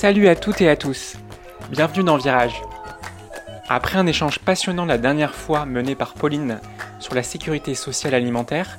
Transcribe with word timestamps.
Salut 0.00 0.28
à 0.28 0.34
toutes 0.34 0.62
et 0.62 0.70
à 0.70 0.76
tous. 0.76 1.18
Bienvenue 1.68 2.04
dans 2.04 2.16
Virage. 2.16 2.62
Après 3.68 3.98
un 3.98 4.06
échange 4.06 4.38
passionnant 4.38 4.86
la 4.86 4.96
dernière 4.96 5.34
fois 5.34 5.66
mené 5.66 5.94
par 5.94 6.14
Pauline 6.14 6.58
sur 7.00 7.14
la 7.14 7.22
sécurité 7.22 7.74
sociale 7.74 8.14
alimentaire, 8.14 8.78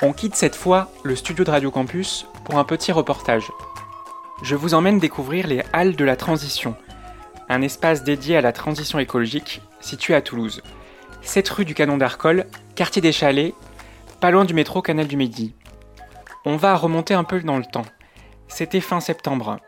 on 0.00 0.12
quitte 0.12 0.36
cette 0.36 0.54
fois 0.54 0.92
le 1.02 1.16
studio 1.16 1.42
de 1.42 1.50
Radio 1.50 1.72
Campus 1.72 2.24
pour 2.44 2.56
un 2.56 2.62
petit 2.62 2.92
reportage. 2.92 3.50
Je 4.44 4.54
vous 4.54 4.74
emmène 4.74 5.00
découvrir 5.00 5.48
les 5.48 5.64
Halles 5.72 5.96
de 5.96 6.04
la 6.04 6.14
Transition, 6.14 6.76
un 7.48 7.62
espace 7.62 8.04
dédié 8.04 8.36
à 8.36 8.40
la 8.40 8.52
transition 8.52 9.00
écologique 9.00 9.62
situé 9.80 10.14
à 10.14 10.22
Toulouse. 10.22 10.62
7 11.22 11.48
rue 11.48 11.64
du 11.64 11.74
Canon 11.74 11.96
d'Arcole, 11.96 12.46
quartier 12.76 13.02
des 13.02 13.10
Chalets, 13.10 13.54
pas 14.20 14.30
loin 14.30 14.44
du 14.44 14.54
métro 14.54 14.82
Canal 14.82 15.08
du 15.08 15.16
Midi. 15.16 15.52
On 16.44 16.54
va 16.54 16.76
remonter 16.76 17.14
un 17.14 17.24
peu 17.24 17.40
dans 17.40 17.58
le 17.58 17.64
temps. 17.64 17.86
C'était 18.46 18.80
fin 18.80 19.00
septembre. 19.00 19.58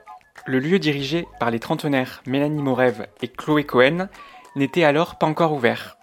Le 0.45 0.59
lieu 0.59 0.81
dirigé 0.81 1.29
par 1.39 1.53
les 1.53 1.61
trentenaires 1.61 2.21
Mélanie 2.27 2.63
Morev 2.63 3.07
et 3.23 3.29
Chloé 3.29 3.63
Cohen 3.63 4.09
n'était 4.57 4.83
alors 4.83 5.17
pas 5.17 5.27
encore 5.27 5.53
ouvert. 5.53 5.97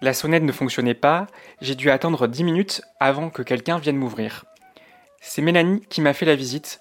La 0.00 0.12
sonnette 0.12 0.42
ne 0.42 0.50
fonctionnait 0.50 0.94
pas, 0.94 1.28
j'ai 1.60 1.76
dû 1.76 1.90
attendre 1.90 2.26
10 2.26 2.42
minutes 2.42 2.82
avant 2.98 3.30
que 3.30 3.42
quelqu'un 3.42 3.78
vienne 3.78 3.96
m'ouvrir. 3.96 4.46
C'est 5.20 5.42
Mélanie 5.42 5.80
qui 5.88 6.00
m'a 6.00 6.12
fait 6.12 6.26
la 6.26 6.34
visite, 6.34 6.80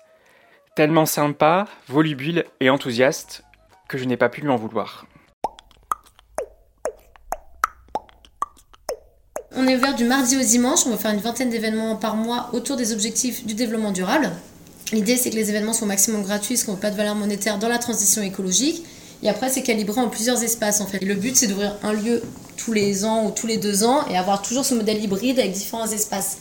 tellement 0.76 1.06
sympa, 1.06 1.68
volubile 1.88 2.46
et 2.60 2.72
enthousiaste 2.72 3.44
que 3.88 4.00
je 4.00 4.06
n'ai 4.06 4.18
pas 4.18 4.30
pu 4.30 4.42
lui 4.42 4.50
en 4.50 4.56
vouloir. 4.56 5.06
On 9.56 9.68
est 9.68 9.76
ouvert 9.76 9.94
du 9.94 10.06
mardi 10.06 10.36
au 10.36 10.42
dimanche, 10.42 10.88
on 10.88 10.90
va 10.90 10.98
faire 10.98 11.12
une 11.12 11.20
vingtaine 11.20 11.52
d'événements 11.52 11.96
par 11.96 12.16
mois 12.16 12.50
autour 12.54 12.76
des 12.76 12.92
objectifs 12.92 13.46
du 13.46 13.54
développement 13.54 13.92
durable. 13.92 14.32
L'idée, 14.94 15.18
c'est 15.18 15.32
que 15.32 15.36
les 15.36 15.50
événements 15.50 15.74
soient 15.74 15.86
au 15.86 15.88
maximum 15.88 16.22
gratuits, 16.22 16.56
ce 16.56 16.66
qu'on 16.66 16.74
n'a 16.74 16.78
pas 16.78 16.92
de 16.92 16.96
valeur 16.96 17.16
monétaire 17.16 17.58
dans 17.58 17.68
la 17.68 17.80
transition 17.80 18.22
écologique. 18.22 18.84
Et 19.24 19.30
après, 19.30 19.50
c'est 19.50 19.64
calibré 19.64 20.00
en 20.00 20.08
plusieurs 20.08 20.44
espaces, 20.44 20.82
en 20.82 20.86
fait. 20.86 21.02
Et 21.02 21.06
le 21.06 21.16
but, 21.16 21.36
c'est 21.36 21.48
d'ouvrir 21.48 21.76
un 21.82 21.94
lieu 21.94 22.22
tous 22.58 22.74
les 22.74 23.04
ans 23.04 23.26
ou 23.26 23.32
tous 23.32 23.48
les 23.48 23.58
deux 23.58 23.84
ans 23.84 24.06
et 24.10 24.18
avoir 24.18 24.44
toujours 24.44 24.64
ce 24.66 24.76
modèle 24.76 25.04
hybride 25.04 25.40
avec 25.40 25.52
différents 25.52 25.90
espaces. 25.90 26.38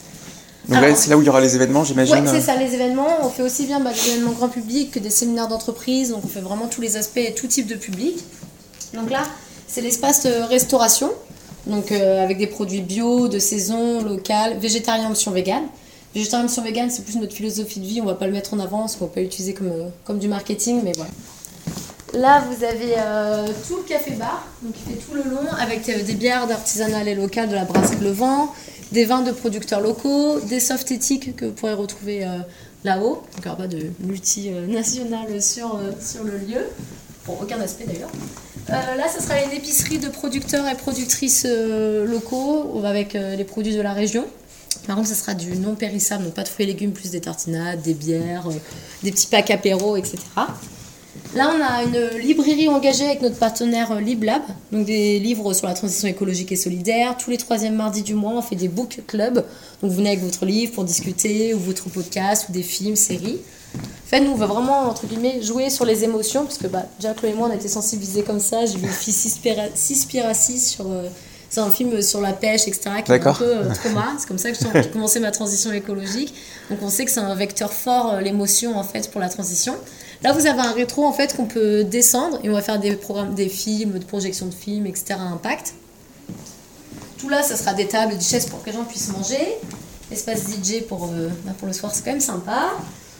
Donc 0.67 0.81
là, 0.81 0.95
c'est 0.95 1.09
là 1.09 1.17
où 1.17 1.21
il 1.21 1.25
y 1.25 1.29
aura 1.29 1.41
les 1.41 1.55
événements, 1.55 1.83
j'imagine. 1.83 2.15
Ouais, 2.15 2.21
c'est 2.27 2.41
ça, 2.41 2.55
les 2.55 2.73
événements. 2.75 3.07
On 3.23 3.29
fait 3.29 3.41
aussi 3.41 3.65
bien 3.65 3.79
bah, 3.79 3.91
des 3.91 4.11
événements 4.11 4.31
grand 4.31 4.49
public 4.49 4.91
que 4.91 4.99
des 4.99 5.09
séminaires 5.09 5.47
d'entreprise. 5.47 6.11
Donc, 6.11 6.23
on 6.23 6.27
fait 6.27 6.41
vraiment 6.41 6.67
tous 6.67 6.81
les 6.81 6.95
aspects 6.95 7.17
et 7.17 7.33
tout 7.33 7.47
type 7.47 7.67
de 7.67 7.75
public. 7.75 8.23
Donc 8.93 9.09
là, 9.09 9.23
c'est 9.67 9.81
l'espace 9.81 10.23
de 10.25 10.31
restauration. 10.47 11.11
Donc, 11.65 11.91
euh, 11.91 12.23
avec 12.23 12.37
des 12.37 12.47
produits 12.47 12.81
bio, 12.81 13.27
de 13.29 13.39
saison, 13.39 14.03
local, 14.03 14.57
végétarien, 14.59 15.09
option 15.09 15.31
vegan. 15.31 15.63
Végétarien, 16.13 16.45
option 16.45 16.61
vegan, 16.61 16.89
c'est 16.91 17.03
plus 17.03 17.15
notre 17.15 17.33
philosophie 17.33 17.79
de 17.79 17.85
vie. 17.85 17.99
On 18.01 18.05
va 18.05 18.13
pas 18.13 18.27
le 18.27 18.33
mettre 18.33 18.53
en 18.53 18.59
avant 18.59 18.81
parce 18.81 18.95
qu'on 18.95 19.05
va 19.05 19.11
pas 19.11 19.21
l'utiliser 19.21 19.53
comme, 19.53 19.67
euh, 19.67 19.89
comme 20.03 20.19
du 20.19 20.27
marketing, 20.27 20.81
mais 20.83 20.91
voilà. 20.95 21.09
Là, 22.13 22.43
vous 22.47 22.63
avez 22.63 22.93
euh, 22.99 23.47
tout 23.67 23.77
le 23.77 23.83
café-bar, 23.83 24.47
donc 24.61 24.75
il 24.85 24.93
fait 24.93 24.99
tout 24.99 25.15
le 25.15 25.23
long, 25.23 25.51
avec 25.59 25.89
euh, 25.89 26.03
des 26.03 26.13
bières 26.13 26.45
d'artisanal 26.45 27.07
et 27.07 27.15
locales 27.15 27.49
de 27.49 27.55
la 27.55 27.65
brasserie 27.65 27.97
Le 27.99 28.11
Vent, 28.11 28.53
des 28.91 29.05
vins 29.05 29.23
de 29.23 29.31
producteurs 29.31 29.81
locaux, 29.81 30.39
des 30.41 30.59
softs 30.59 30.91
éthiques 30.91 31.35
que 31.35 31.45
vous 31.45 31.53
pourrez 31.53 31.73
retrouver 31.73 32.27
là-haut. 32.83 33.15
Donc 33.15 33.37
il 33.37 33.41
n'y 33.41 33.47
aura 33.47 33.57
pas 33.57 33.67
de 33.67 33.87
multinational 34.01 35.41
sur, 35.41 35.79
sur 35.99 36.23
le 36.23 36.37
lieu, 36.37 36.61
pour 37.23 37.41
aucun 37.41 37.59
aspect 37.59 37.85
d'ailleurs. 37.85 38.11
Là, 38.69 39.05
ce 39.11 39.19
sera 39.19 39.41
une 39.41 39.51
épicerie 39.51 39.97
de 39.97 40.09
producteurs 40.09 40.67
et 40.67 40.75
productrices 40.75 41.47
locaux 41.47 42.83
avec 42.85 43.13
les 43.13 43.43
produits 43.43 43.75
de 43.75 43.81
la 43.81 43.93
région. 43.93 44.27
Par 44.87 44.95
contre, 44.97 45.07
ce 45.07 45.15
sera 45.15 45.33
du 45.33 45.55
non 45.57 45.75
périssable, 45.75 46.25
donc 46.25 46.33
pas 46.33 46.43
de 46.43 46.49
fruits 46.49 46.65
et 46.65 46.67
légumes, 46.67 46.91
plus 46.91 47.11
des 47.11 47.21
tartinades, 47.21 47.81
des 47.81 47.93
bières, 47.93 48.47
euh, 48.47 48.53
des 49.01 49.11
petits 49.11 49.27
packs 49.27 49.49
apéro, 49.51 49.95
etc. 49.95 50.17
Là, 51.35 51.51
on 51.55 51.61
a 51.63 51.83
une 51.83 52.19
librairie 52.19 52.67
engagée 52.69 53.05
avec 53.05 53.21
notre 53.21 53.37
partenaire 53.37 53.91
euh, 53.91 54.01
LibLab, 54.01 54.41
donc 54.71 54.85
des 54.85 55.19
livres 55.19 55.53
sur 55.53 55.67
la 55.67 55.73
transition 55.73 56.07
écologique 56.07 56.51
et 56.51 56.55
solidaire. 56.55 57.15
Tous 57.17 57.29
les 57.29 57.37
troisièmes 57.37 57.75
mardis 57.75 58.03
du 58.03 58.13
mois, 58.13 58.33
on 58.33 58.41
fait 58.41 58.55
des 58.55 58.67
book 58.67 59.01
clubs. 59.07 59.35
Donc, 59.35 59.91
vous 59.91 59.91
venez 59.97 60.09
avec 60.09 60.21
votre 60.23 60.45
livre 60.45 60.73
pour 60.73 60.83
discuter, 60.83 61.53
ou 61.53 61.59
votre 61.59 61.89
podcast, 61.89 62.47
ou 62.49 62.51
des 62.51 62.63
films, 62.63 62.95
séries. 62.95 63.39
En 63.75 64.07
fait, 64.07 64.19
nous, 64.21 64.31
on 64.31 64.35
va 64.35 64.45
vraiment, 64.47 64.89
entre 64.89 65.07
guillemets, 65.07 65.41
jouer 65.41 65.69
sur 65.69 65.85
les 65.85 66.03
émotions, 66.03 66.43
parce 66.43 66.57
que 66.57 66.67
bah, 66.67 66.85
déjà, 66.99 67.13
Chloé 67.13 67.31
et 67.31 67.33
moi, 67.33 67.47
on 67.47 67.51
a 67.51 67.55
été 67.55 67.67
sensibilisés 67.67 68.23
comme 68.23 68.39
ça. 68.39 68.65
J'ai 68.65 68.77
vu 68.77 68.85
une 68.85 68.91
fille 68.91 69.13
6 69.13 70.05
Pirassis 70.05 70.59
sur. 70.59 70.85
euh, 70.91 71.07
c'est 71.53 71.59
un 71.59 71.69
film 71.69 72.01
sur 72.01 72.19
la 72.19 72.33
pêche, 72.33 72.67
etc., 72.67 72.89
qui 73.05 73.11
est 73.11 73.27
un 73.27 73.33
peu 73.33 73.43
euh, 73.43 73.73
trauma. 73.75 74.15
C'est 74.17 74.27
comme 74.27 74.39
ça 74.39 74.51
que 74.51 74.57
j'ai 74.57 74.89
commencé 74.89 75.19
ma 75.19 75.29
transition 75.29 75.71
écologique. 75.71 76.33
Donc 76.71 76.79
on 76.81 76.89
sait 76.89 77.05
que 77.05 77.11
c'est 77.11 77.19
un 77.19 77.35
vecteur 77.35 77.71
fort, 77.71 78.13
euh, 78.13 78.21
l'émotion, 78.21 78.75
en 78.75 78.83
fait, 78.83 79.11
pour 79.11 79.21
la 79.21 79.29
transition. 79.29 79.75
Là, 80.23 80.33
vous 80.33 80.47
avez 80.47 80.61
un 80.61 80.71
rétro, 80.71 81.05
en 81.05 81.13
fait, 81.13 81.35
qu'on 81.35 81.45
peut 81.45 81.83
descendre 81.83 82.39
et 82.43 82.49
on 82.49 82.53
va 82.53 82.63
faire 82.63 82.79
des 82.79 82.95
programmes, 82.95 83.35
des 83.35 83.49
films, 83.49 83.99
de 83.99 84.03
projection 84.03 84.47
de 84.47 84.53
films, 84.53 84.87
etc., 84.87 85.13
à 85.19 85.31
impact. 85.31 85.75
Tout 87.19 87.29
là, 87.29 87.43
ça 87.43 87.55
sera 87.55 87.75
des 87.75 87.87
tables, 87.87 88.17
des 88.17 88.23
chaises 88.23 88.47
pour 88.47 88.63
que 88.63 88.71
les 88.71 88.75
gens 88.75 88.85
puissent 88.85 89.09
manger. 89.15 89.59
Espace 90.11 90.45
DJ 90.47 90.81
pour, 90.89 91.05
euh, 91.05 91.29
bah, 91.45 91.51
pour 91.59 91.67
le 91.67 91.73
soir, 91.73 91.93
c'est 91.93 92.03
quand 92.03 92.11
même 92.11 92.19
sympa. 92.19 92.71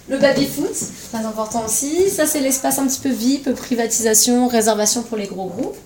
Le 0.09 0.17
baby-foot, 0.17 0.73
très 1.11 1.23
important 1.23 1.65
aussi. 1.65 2.09
Ça, 2.09 2.25
c'est 2.25 2.39
l'espace 2.39 2.79
un 2.79 2.87
petit 2.87 2.99
peu 2.99 3.09
VIP, 3.09 3.53
privatisation, 3.53 4.47
réservation 4.47 5.03
pour 5.03 5.17
les 5.17 5.27
gros 5.27 5.45
groupes. 5.45 5.77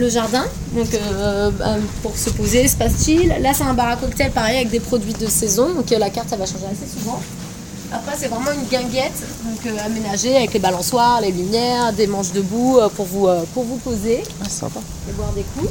Le 0.00 0.08
jardin, 0.08 0.44
donc 0.74 0.92
euh, 0.94 1.50
euh, 1.60 1.78
pour 2.02 2.16
se 2.16 2.30
poser, 2.30 2.64
espace 2.64 3.04
chill. 3.04 3.28
Là, 3.40 3.52
c'est 3.54 3.64
un 3.64 3.74
bar 3.74 3.88
à 3.88 3.96
cocktail 3.96 4.30
pareil 4.32 4.56
avec 4.56 4.70
des 4.70 4.80
produits 4.80 5.12
de 5.12 5.26
saison, 5.26 5.74
donc 5.74 5.92
euh, 5.92 5.98
la 5.98 6.10
carte 6.10 6.28
elle 6.32 6.38
va 6.38 6.46
changer 6.46 6.64
assez 6.72 6.90
souvent. 6.98 7.20
Après, 7.92 8.12
c'est 8.16 8.28
vraiment 8.28 8.52
une 8.52 8.66
guinguette 8.68 9.20
donc, 9.44 9.66
euh, 9.66 9.76
aménagée 9.84 10.36
avec 10.36 10.52
les 10.54 10.60
balançoires, 10.60 11.20
les 11.20 11.32
lumières, 11.32 11.92
des 11.92 12.06
manches 12.06 12.32
debout 12.32 12.78
euh, 12.78 12.88
pour, 12.88 13.04
vous, 13.04 13.26
euh, 13.26 13.42
pour 13.52 13.64
vous 13.64 13.76
poser 13.76 14.22
Ah, 14.44 14.48
sympa. 14.48 14.80
et 15.08 15.12
boire 15.12 15.32
des 15.32 15.42
coups. 15.42 15.70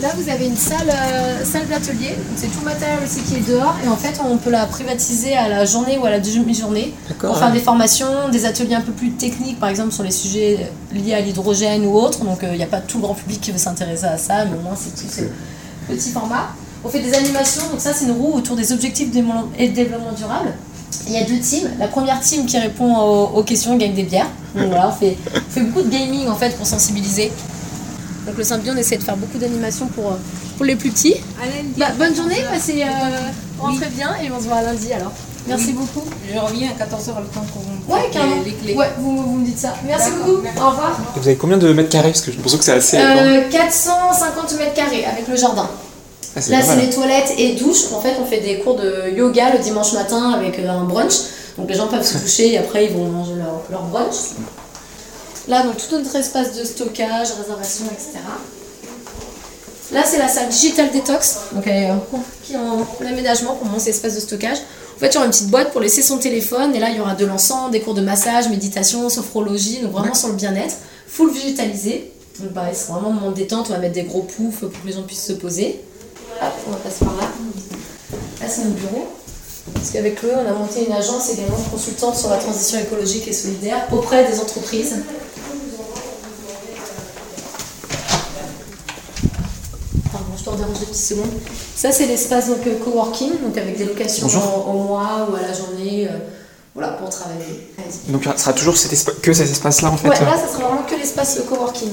Là, 0.00 0.08
vous 0.16 0.30
avez 0.30 0.46
une 0.46 0.56
salle, 0.56 0.88
euh, 0.88 1.44
salle 1.44 1.66
d'atelier. 1.68 2.14
C'est 2.34 2.46
tout 2.46 2.60
le 2.60 2.64
matériel 2.64 2.98
aussi 3.04 3.20
qui 3.20 3.36
est 3.36 3.46
dehors. 3.46 3.74
Et 3.84 3.88
en 3.88 3.96
fait, 3.96 4.18
on 4.24 4.38
peut 4.38 4.48
la 4.50 4.64
privatiser 4.64 5.36
à 5.36 5.48
la 5.48 5.66
journée 5.66 5.98
ou 5.98 6.06
à 6.06 6.10
la 6.10 6.20
demi-journée 6.20 6.94
pour 7.18 7.36
faire 7.36 7.52
des 7.52 7.60
formations, 7.60 8.30
des 8.32 8.46
ateliers 8.46 8.76
un 8.76 8.80
peu 8.80 8.92
plus 8.92 9.10
techniques, 9.10 9.60
par 9.60 9.68
exemple 9.68 9.92
sur 9.92 10.02
les 10.02 10.10
sujets 10.10 10.70
liés 10.92 11.12
à 11.12 11.20
l'hydrogène 11.20 11.84
ou 11.84 11.94
autres. 11.96 12.24
Donc, 12.24 12.38
il 12.42 12.56
n'y 12.56 12.62
a 12.62 12.66
pas 12.66 12.80
tout 12.80 12.96
le 12.96 13.02
grand 13.02 13.14
public 13.14 13.42
qui 13.42 13.52
veut 13.52 13.58
s'intéresser 13.58 14.06
à 14.06 14.16
ça, 14.16 14.46
mais 14.46 14.56
au 14.56 14.62
moins, 14.62 14.74
c'est 14.74 14.94
tout 14.94 15.10
ce 15.12 15.22
petit 15.92 16.10
format. 16.10 16.48
On 16.82 16.88
fait 16.88 17.00
des 17.00 17.12
animations. 17.12 17.62
Donc, 17.70 17.80
ça, 17.80 17.92
c'est 17.92 18.06
une 18.06 18.12
roue 18.12 18.32
autour 18.32 18.56
des 18.56 18.72
objectifs 18.72 19.08
et 19.58 19.68
de 19.68 19.74
développement 19.74 20.12
durable. 20.12 20.54
Il 21.08 21.12
y 21.12 21.18
a 21.18 21.24
deux 21.24 21.38
teams. 21.38 21.68
La 21.78 21.88
première 21.88 22.20
team 22.20 22.46
qui 22.46 22.58
répond 22.58 22.96
aux, 22.96 23.38
aux 23.38 23.42
questions 23.42 23.76
gagne 23.76 23.94
des 23.94 24.04
bières. 24.04 24.30
Donc 24.54 24.68
voilà, 24.68 24.88
on 24.88 24.92
fait, 24.92 25.16
on 25.34 25.50
fait 25.50 25.60
beaucoup 25.60 25.82
de 25.82 25.90
gaming 25.90 26.26
en 26.26 26.34
fait 26.34 26.56
pour 26.56 26.66
sensibiliser. 26.66 27.30
Donc 28.26 28.36
le 28.36 28.44
Symbion, 28.44 28.74
on 28.76 28.78
essaie 28.78 28.96
de 28.98 29.02
faire 29.02 29.16
beaucoup 29.16 29.38
d'animations 29.38 29.86
pour, 29.86 30.08
euh, 30.08 30.16
pour 30.56 30.66
les 30.66 30.76
plus 30.76 30.90
petits. 30.90 31.16
Bah, 31.76 31.86
bonne 31.98 32.14
journée, 32.14 32.44
passez, 32.52 32.82
euh, 32.82 32.86
rentrez 33.58 33.86
bien 33.88 34.10
et 34.22 34.30
on 34.30 34.38
se 34.40 34.44
voit 34.46 34.58
à 34.58 34.62
lundi 34.62 34.92
alors. 34.92 35.12
Merci 35.48 35.72
beaucoup. 35.72 36.04
Je 36.32 36.38
reviens 36.38 36.68
à 36.68 36.74
14h 36.84 37.14
le 37.18 37.26
temps 37.26 37.44
qu'on 37.52 37.92
Ouais, 37.92 38.02
les- 38.12 38.50
les 38.50 38.56
clés. 38.56 38.74
Ouais, 38.74 38.90
vous, 38.98 39.16
vous 39.22 39.36
me 39.38 39.44
dites 39.44 39.58
ça. 39.58 39.74
Merci 39.86 40.10
beaucoup. 40.10 40.42
merci. 40.42 40.58
Au 40.60 40.68
revoir. 40.70 40.98
Et 41.16 41.18
vous 41.20 41.26
avez 41.26 41.36
combien 41.36 41.56
de 41.56 41.72
mètres 41.72 41.88
carrés? 41.88 42.10
Parce 42.10 42.20
que 42.20 42.30
je 42.30 42.38
pense 42.38 42.54
que 42.56 42.62
c'est 42.62 42.72
assez. 42.72 42.98
grand. 42.98 43.06
Euh, 43.16 43.40
450 43.50 44.58
mètres 44.58 44.74
carrés 44.74 45.04
avec 45.06 45.26
le 45.26 45.36
jardin. 45.36 45.68
Ah, 46.36 46.40
Là, 46.50 46.62
c'est 46.62 46.76
les 46.76 46.90
toilettes 46.90 47.32
et 47.38 47.54
douches. 47.56 47.90
En 47.92 48.00
fait, 48.00 48.14
on 48.22 48.26
fait 48.26 48.40
des 48.40 48.58
cours 48.60 48.76
de 48.76 49.10
yoga 49.16 49.50
le 49.54 49.58
dimanche 49.58 49.94
matin 49.94 50.32
avec 50.32 50.58
euh, 50.58 50.68
un 50.68 50.84
brunch. 50.84 51.14
Donc, 51.56 51.68
les 51.70 51.74
gens 51.74 51.88
peuvent 51.88 52.06
se 52.06 52.18
coucher 52.22 52.52
et 52.52 52.58
après, 52.58 52.84
ils 52.84 52.92
vont 52.92 53.06
manger 53.08 53.32
leur, 53.36 53.62
leur 53.70 53.82
brunch. 53.84 54.14
Là, 55.48 55.62
donc, 55.64 55.76
tout 55.78 55.96
notre 55.96 56.14
espace 56.16 56.54
de 56.56 56.64
stockage, 56.64 57.28
réservation, 57.38 57.84
etc. 57.86 58.18
Là, 59.92 60.04
c'est 60.06 60.18
la 60.18 60.28
salle 60.28 60.48
Digital 60.48 60.90
Detox, 60.92 61.36
donc 61.52 61.64
elle 61.66 61.82
est 61.84 61.90
en- 61.90 62.04
qui 62.44 62.52
est 62.52 62.56
en 62.56 62.86
aménagement 63.06 63.54
pour 63.56 63.66
mon 63.66 63.78
espace 63.78 64.14
de 64.14 64.20
stockage. 64.20 64.58
En 64.96 65.00
fait, 65.00 65.08
il 65.08 65.14
y 65.14 65.16
aura 65.16 65.24
une 65.26 65.32
petite 65.32 65.48
boîte 65.48 65.72
pour 65.72 65.80
laisser 65.80 66.02
son 66.02 66.18
téléphone, 66.18 66.74
et 66.76 66.78
là, 66.78 66.90
il 66.90 66.96
y 66.96 67.00
aura 67.00 67.14
de 67.14 67.24
l'encens, 67.26 67.70
des 67.72 67.80
cours 67.80 67.94
de 67.94 68.02
massage, 68.02 68.48
méditation, 68.48 69.08
sophrologie, 69.08 69.78
donc 69.80 69.92
vraiment 69.92 70.14
sur 70.14 70.28
le 70.28 70.34
bien-être, 70.34 70.76
full 71.08 71.32
végétalisé. 71.32 72.12
Donc, 72.38 72.52
pareil, 72.52 72.74
c'est 72.74 72.92
vraiment 72.92 73.08
un 73.08 73.12
moment 73.14 73.30
de 73.30 73.36
détente, 73.36 73.66
on 73.70 73.72
va 73.72 73.78
mettre 73.78 73.94
des 73.94 74.04
gros 74.04 74.22
poufs 74.22 74.60
pour 74.60 74.70
que 74.70 74.86
les 74.86 74.92
gens 74.92 75.02
puissent 75.02 75.24
se 75.26 75.32
poser. 75.32 75.80
Hop, 76.40 76.52
on 76.68 76.70
va 76.70 76.76
passer 76.76 77.04
par 77.04 77.16
là. 77.16 77.22
Là, 78.40 78.46
c'est 78.48 78.64
mon 78.64 78.70
bureau. 78.70 79.08
Parce 79.74 79.90
qu'avec 79.90 80.22
eux, 80.24 80.32
on 80.34 80.48
a 80.48 80.52
monté 80.52 80.86
une 80.86 80.92
agence 80.92 81.30
également 81.30 81.56
consultante 81.70 82.16
sur 82.16 82.30
la 82.30 82.38
transition 82.38 82.78
écologique 82.78 83.26
et 83.28 83.32
solidaire 83.32 83.86
auprès 83.92 84.30
des 84.30 84.38
entreprises. 84.40 84.94
Dérange 90.56 90.78
deux 90.80 90.86
petites 90.86 90.96
secondes. 90.96 91.30
Ça, 91.76 91.92
c'est 91.92 92.06
l'espace 92.06 92.48
donc, 92.48 92.66
euh, 92.66 92.74
coworking, 92.84 93.30
donc 93.42 93.56
avec 93.56 93.76
des 93.78 93.84
locations 93.84 94.26
au, 94.28 94.70
au 94.70 94.72
mois 94.84 95.28
ou 95.30 95.34
à 95.36 95.40
la 95.42 95.52
journée, 95.52 96.06
euh, 96.10 96.16
voilà, 96.74 96.92
pour 96.92 97.08
travailler. 97.08 97.72
Donc, 98.08 98.24
ce 98.36 98.40
sera 98.42 98.52
toujours 98.52 98.76
cet 98.76 99.20
que 99.20 99.32
cet 99.32 99.50
espace-là, 99.50 99.90
en 99.90 99.96
fait. 99.96 100.08
Ouais, 100.08 100.16
euh. 100.20 100.24
là, 100.24 100.36
ça 100.36 100.48
sera 100.52 100.68
vraiment 100.68 100.82
que 100.82 100.94
l'espace 100.94 101.38
euh, 101.38 101.42
coworking. 101.48 101.90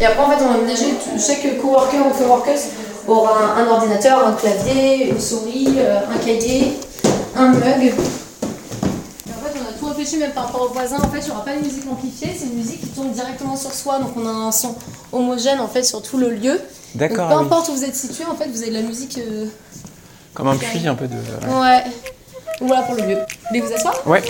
Et 0.00 0.06
après, 0.06 0.22
en 0.22 0.30
fait, 0.30 0.44
on 0.44 0.48
va 0.48 0.54
aménager, 0.54 0.84
tout- 1.02 1.20
chaque 1.20 1.60
coworker 1.60 1.98
ou 2.06 2.10
coworkers 2.16 2.60
aura 3.08 3.32
un, 3.56 3.64
un 3.66 3.68
ordinateur, 3.70 4.26
un 4.26 4.32
clavier, 4.32 5.08
une 5.10 5.20
souris, 5.20 5.74
euh, 5.78 5.98
un 6.14 6.18
cahier, 6.24 6.74
un 7.36 7.48
mug. 7.48 7.92
Même 10.16 10.32
par 10.32 10.46
rapport 10.46 10.62
aux 10.62 10.68
voisins. 10.72 10.96
En 10.98 11.08
fait, 11.10 11.18
il 11.20 11.24
n'y 11.26 11.30
aura 11.30 11.44
pas 11.44 11.54
de 11.56 11.60
musique 11.62 11.84
amplifiée, 11.90 12.28
c'est 12.36 12.46
une 12.46 12.54
musique 12.54 12.80
qui 12.80 12.86
tourne 12.88 13.10
directement 13.12 13.56
sur 13.56 13.72
soi. 13.72 13.98
Donc, 13.98 14.10
on 14.16 14.26
a 14.26 14.30
un 14.30 14.50
son 14.52 14.74
homogène 15.12 15.60
en 15.60 15.68
fait 15.68 15.82
sur 15.82 16.00
tout 16.02 16.16
le 16.18 16.30
lieu. 16.30 16.52
Donc, 16.54 16.60
D'accord, 16.94 17.28
peu 17.28 17.34
ah 17.34 17.38
oui. 17.40 17.44
importe 17.44 17.68
où 17.68 17.72
vous 17.74 17.84
êtes 17.84 17.94
situé, 17.94 18.24
en 18.24 18.34
fait, 18.34 18.48
vous 18.48 18.62
avez 18.62 18.70
de 18.70 18.76
la 18.76 18.82
musique. 18.82 19.18
euh, 19.18 19.46
Comme 20.34 20.48
un 20.48 20.56
puits 20.56 20.86
un 20.88 20.94
peu 20.94 21.06
de. 21.06 21.14
ouais. 21.14 21.84
Voilà 22.60 22.82
pour 22.82 22.94
le 22.94 23.02
lieu. 23.02 23.18
Voulez 23.48 23.60
vous 23.60 23.72
asseoir? 23.72 23.94
Ouais. 24.06 24.22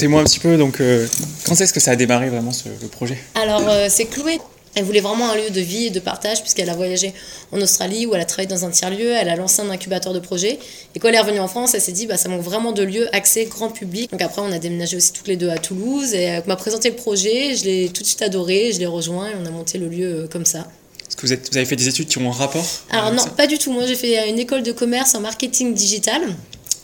Racontez-moi 0.00 0.22
un 0.22 0.24
petit 0.24 0.38
peu, 0.38 0.56
donc 0.56 0.80
euh, 0.80 1.06
quand 1.46 1.60
est-ce 1.60 1.72
que 1.72 1.80
ça 1.80 1.90
a 1.90 1.96
démarré 1.96 2.30
vraiment 2.30 2.52
ce, 2.52 2.68
le 2.68 2.88
projet? 2.88 3.18
Alors, 3.34 3.68
euh, 3.68 3.88
c'est 3.90 4.06
Chloé. 4.06 4.40
Elle 4.76 4.84
voulait 4.84 5.00
vraiment 5.00 5.28
un 5.28 5.34
lieu 5.34 5.50
de 5.50 5.60
vie 5.60 5.86
et 5.86 5.90
de 5.90 5.98
partage 5.98 6.42
puisqu'elle 6.42 6.70
a 6.70 6.74
voyagé 6.74 7.12
en 7.50 7.60
Australie 7.60 8.06
où 8.06 8.14
elle 8.14 8.20
a 8.20 8.24
travaillé 8.24 8.48
dans 8.48 8.64
un 8.64 8.70
tiers-lieu, 8.70 9.10
elle 9.10 9.28
a 9.28 9.34
lancé 9.34 9.60
un 9.60 9.68
incubateur 9.68 10.12
de 10.12 10.20
projets. 10.20 10.60
Et 10.94 11.00
quand 11.00 11.08
elle 11.08 11.16
est 11.16 11.20
revenue 11.20 11.40
en 11.40 11.48
France, 11.48 11.74
elle 11.74 11.80
s'est 11.80 11.90
dit 11.90 12.06
bah, 12.06 12.16
ça 12.16 12.28
manque 12.28 12.42
vraiment 12.42 12.70
de 12.70 12.84
lieux 12.84 13.12
accès 13.12 13.46
grand 13.46 13.70
public. 13.70 14.12
Donc 14.12 14.22
après, 14.22 14.40
on 14.42 14.52
a 14.52 14.60
déménagé 14.60 14.96
aussi 14.96 15.12
toutes 15.12 15.26
les 15.26 15.36
deux 15.36 15.50
à 15.50 15.58
Toulouse 15.58 16.14
et 16.14 16.22
elle 16.22 16.44
m'a 16.46 16.54
présenté 16.54 16.88
le 16.88 16.94
projet, 16.94 17.56
je 17.56 17.64
l'ai 17.64 17.88
tout 17.88 18.02
de 18.02 18.06
suite 18.06 18.22
adoré, 18.22 18.70
je 18.72 18.78
l'ai 18.78 18.86
rejoint 18.86 19.28
et 19.28 19.32
on 19.42 19.44
a 19.44 19.50
monté 19.50 19.76
le 19.76 19.88
lieu 19.88 20.06
euh, 20.06 20.28
comme 20.28 20.46
ça. 20.46 20.60
Est-ce 21.08 21.16
que 21.16 21.22
vous, 21.22 21.32
êtes, 21.32 21.50
vous 21.50 21.56
avez 21.56 21.66
fait 21.66 21.74
des 21.74 21.88
études 21.88 22.06
qui 22.06 22.18
ont 22.18 22.30
un 22.30 22.32
rapport? 22.32 22.64
Alors 22.90 23.12
non, 23.12 23.24
pas 23.36 23.48
du 23.48 23.58
tout. 23.58 23.72
Moi, 23.72 23.86
j'ai 23.86 23.96
fait 23.96 24.30
une 24.30 24.38
école 24.38 24.62
de 24.62 24.70
commerce 24.70 25.16
en 25.16 25.20
marketing 25.20 25.74
digital 25.74 26.22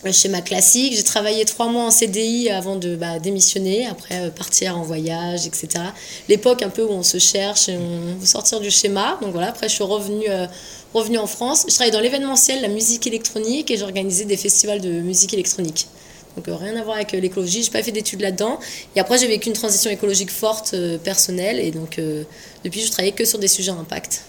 euh, 0.06 0.12
chez 0.12 0.28
ma 0.28 0.40
classique. 0.40 0.94
J'ai 0.96 1.02
travaillé 1.02 1.44
trois 1.44 1.66
mois 1.68 1.84
en 1.84 1.90
CDI 1.90 2.50
avant 2.50 2.76
de 2.76 2.96
bah, 2.96 3.18
démissionner, 3.18 3.86
après 3.86 4.26
euh, 4.26 4.30
partir 4.30 4.78
en 4.78 4.82
voyage, 4.82 5.46
etc. 5.46 5.68
L'époque 6.28 6.62
un 6.62 6.68
peu 6.68 6.82
où 6.82 6.90
on 6.90 7.02
se 7.02 7.18
cherche 7.18 7.68
et 7.68 7.76
on 7.76 8.18
veut 8.18 8.26
sortir 8.26 8.60
du 8.60 8.70
schéma. 8.70 9.18
Donc 9.22 9.32
voilà, 9.32 9.48
après 9.48 9.68
je 9.68 9.74
suis 9.74 9.84
revenue, 9.84 10.28
euh, 10.28 10.46
en 10.94 11.26
France. 11.26 11.66
Je 11.68 11.74
travaillais 11.74 11.92
dans 11.92 12.00
l'événementiel, 12.00 12.62
la 12.62 12.68
musique 12.68 13.06
électronique 13.06 13.70
et 13.70 13.76
j'organisais 13.76 14.24
des 14.24 14.36
festivals 14.36 14.80
de 14.80 14.90
musique 15.00 15.34
électronique. 15.34 15.88
Donc 16.36 16.48
euh, 16.48 16.56
rien 16.56 16.76
à 16.76 16.82
voir 16.82 16.96
avec 16.96 17.12
euh, 17.14 17.20
l'écologie, 17.20 17.62
j'ai 17.62 17.70
pas 17.70 17.82
fait 17.82 17.92
d'études 17.92 18.20
là-dedans. 18.20 18.58
Et 18.94 19.00
après 19.00 19.18
j'ai 19.18 19.26
vécu 19.26 19.48
une 19.48 19.54
transition 19.54 19.90
écologique 19.90 20.30
forte, 20.30 20.74
personnelle, 21.04 21.60
et 21.60 21.70
donc 21.70 22.00
depuis 22.64 22.80
je 22.80 22.90
travaillais 22.90 23.12
que 23.12 23.24
sur 23.24 23.38
des 23.38 23.48
sujets 23.48 23.72
à 23.72 23.74
impact. 23.74 24.22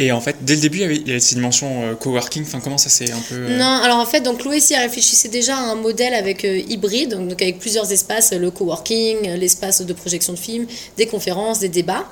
Et 0.00 0.12
en 0.12 0.20
fait, 0.22 0.36
dès 0.40 0.54
le 0.54 0.62
début, 0.62 0.78
il 0.78 0.80
y 0.80 0.84
avait, 0.84 0.96
y 0.96 1.20
cette 1.20 1.34
dimension 1.34 1.82
euh, 1.82 1.94
coworking. 1.94 2.42
Enfin, 2.42 2.60
comment 2.60 2.78
ça 2.78 2.88
s'est 2.88 3.12
un 3.12 3.20
peu. 3.28 3.34
euh, 3.34 3.58
Non, 3.58 3.82
alors 3.84 3.98
en 3.98 4.06
fait, 4.06 4.22
donc 4.22 4.42
ici, 4.54 4.72
elle 4.72 4.80
réfléchissait 4.80 5.28
déjà 5.28 5.54
à 5.58 5.60
un 5.60 5.74
modèle 5.74 6.14
avec 6.14 6.46
euh, 6.46 6.56
hybride, 6.56 7.10
donc, 7.10 7.28
donc 7.28 7.42
avec 7.42 7.58
plusieurs 7.58 7.92
espaces, 7.92 8.32
le 8.32 8.50
coworking, 8.50 9.34
l'espace 9.34 9.82
de 9.82 9.92
projection 9.92 10.32
de 10.32 10.38
films, 10.38 10.66
des 10.96 11.04
conférences, 11.04 11.58
des 11.58 11.68
débats. 11.68 12.06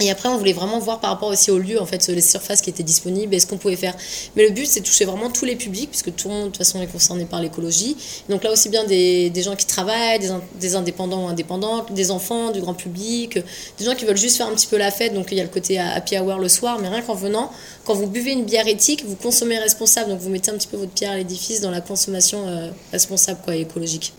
Et 0.00 0.10
après, 0.10 0.30
on 0.30 0.38
voulait 0.38 0.54
vraiment 0.54 0.78
voir 0.78 0.98
par 0.98 1.10
rapport 1.10 1.28
aussi 1.28 1.50
au 1.50 1.58
lieu, 1.58 1.80
en 1.80 1.84
fait, 1.84 2.06
les 2.08 2.22
surfaces 2.22 2.62
qui 2.62 2.70
étaient 2.70 2.82
disponibles 2.82 3.34
et 3.34 3.40
ce 3.40 3.46
qu'on 3.46 3.58
pouvait 3.58 3.76
faire. 3.76 3.94
Mais 4.34 4.44
le 4.44 4.50
but, 4.50 4.66
c'est 4.66 4.80
toucher 4.80 5.04
vraiment 5.04 5.30
tous 5.30 5.44
les 5.44 5.56
publics, 5.56 5.90
puisque 5.90 6.14
tout 6.16 6.28
le 6.28 6.34
monde, 6.34 6.44
de 6.44 6.48
toute 6.48 6.56
façon, 6.56 6.80
est 6.80 6.86
concerné 6.86 7.26
par 7.26 7.42
l'écologie. 7.42 7.96
Donc 8.30 8.42
là, 8.42 8.50
aussi 8.50 8.70
bien 8.70 8.84
des, 8.84 9.28
des 9.28 9.42
gens 9.42 9.56
qui 9.56 9.66
travaillent, 9.66 10.18
des, 10.18 10.30
des 10.58 10.74
indépendants 10.74 11.26
ou 11.26 11.28
indépendantes, 11.28 11.92
des 11.92 12.10
enfants, 12.10 12.50
du 12.50 12.60
grand 12.60 12.72
public, 12.74 13.38
des 13.78 13.84
gens 13.84 13.94
qui 13.94 14.06
veulent 14.06 14.16
juste 14.16 14.38
faire 14.38 14.46
un 14.46 14.54
petit 14.54 14.66
peu 14.66 14.78
la 14.78 14.90
fête. 14.90 15.12
Donc 15.12 15.28
il 15.32 15.36
y 15.36 15.40
a 15.40 15.44
le 15.44 15.50
côté 15.50 15.78
happy 15.78 16.18
hour 16.18 16.38
le 16.38 16.48
soir, 16.48 16.78
mais 16.80 16.88
rien 16.88 17.02
qu'en 17.02 17.14
venant, 17.14 17.52
quand 17.84 17.94
vous 17.94 18.06
buvez 18.06 18.32
une 18.32 18.44
bière 18.44 18.66
éthique, 18.66 19.04
vous 19.04 19.16
consommez 19.16 19.58
responsable. 19.58 20.08
Donc 20.08 20.20
vous 20.20 20.30
mettez 20.30 20.50
un 20.50 20.54
petit 20.54 20.68
peu 20.68 20.78
votre 20.78 20.92
pierre 20.92 21.12
à 21.12 21.16
l'édifice 21.16 21.60
dans 21.60 21.70
la 21.70 21.82
consommation 21.82 22.48
euh, 22.48 22.70
responsable, 22.92 23.40
quoi, 23.44 23.54
écologique. 23.54 24.14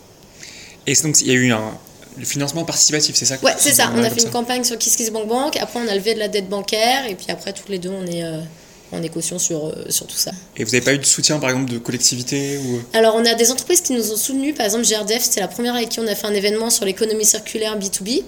Et 0.86 0.94
donc, 0.94 1.22
il 1.22 1.28
y 1.28 1.32
a 1.32 1.34
eu 1.34 1.52
un 1.52 1.78
le 2.18 2.26
financement 2.26 2.64
participatif, 2.66 3.16
c'est 3.16 3.26
ça 3.26 3.38
Ouais, 3.44 3.54
c'est 3.58 3.74
ça. 3.74 3.92
On 3.96 4.04
a 4.04 4.10
fait 4.10 4.20
une 4.22 4.28
ça. 4.28 4.30
campagne 4.30 4.64
sur 4.64 4.78
KissKissBankBank. 4.78 5.58
Après, 5.58 5.80
on 5.84 5.88
a 5.88 5.96
levé 5.96 6.14
de 6.14 6.20
la 6.20 6.28
dette 6.28 6.50
bancaire. 6.50 7.06
Et 7.10 7.16
puis 7.16 7.28
après, 7.30 7.54
toutes 7.54 7.70
les 7.70 7.78
deux, 7.80 7.90
on 7.90 8.06
est 8.06 8.24
euh, 8.24 8.40
en 8.92 9.02
équation 9.02 9.40
sur, 9.40 9.68
euh, 9.68 9.86
sur 9.90 10.06
tout 10.08 10.18
ça. 10.18 10.32
Et 10.58 10.64
vous 10.64 10.72
n'avez 10.72 10.84
pas 10.84 10.94
eu 10.94 10.98
de 11.00 11.06
soutien, 11.06 11.40
par 11.40 11.50
exemple, 11.50 11.72
de 11.72 11.78
collectivité 11.78 12.58
ou... 12.58 12.76
euh, 12.78 12.80
Alors, 12.94 13.16
on 13.16 13.26
a 13.26 13.34
des 13.36 13.52
entreprises 13.52 13.82
qui 13.82 13.94
nous 13.94 14.12
ont 14.12 14.18
soutenus. 14.18 14.54
Par 14.56 14.66
exemple, 14.66 14.86
GRDF, 14.86 15.24
c'était 15.24 15.40
la 15.42 15.48
première 15.48 15.76
avec 15.76 15.90
qui 15.90 16.00
on 16.00 16.08
a 16.08 16.16
fait 16.16 16.28
un 16.28 16.34
événement 16.34 16.70
sur 16.70 16.86
l'économie 16.86 17.26
circulaire 17.26 17.78
B2B. 17.80 18.24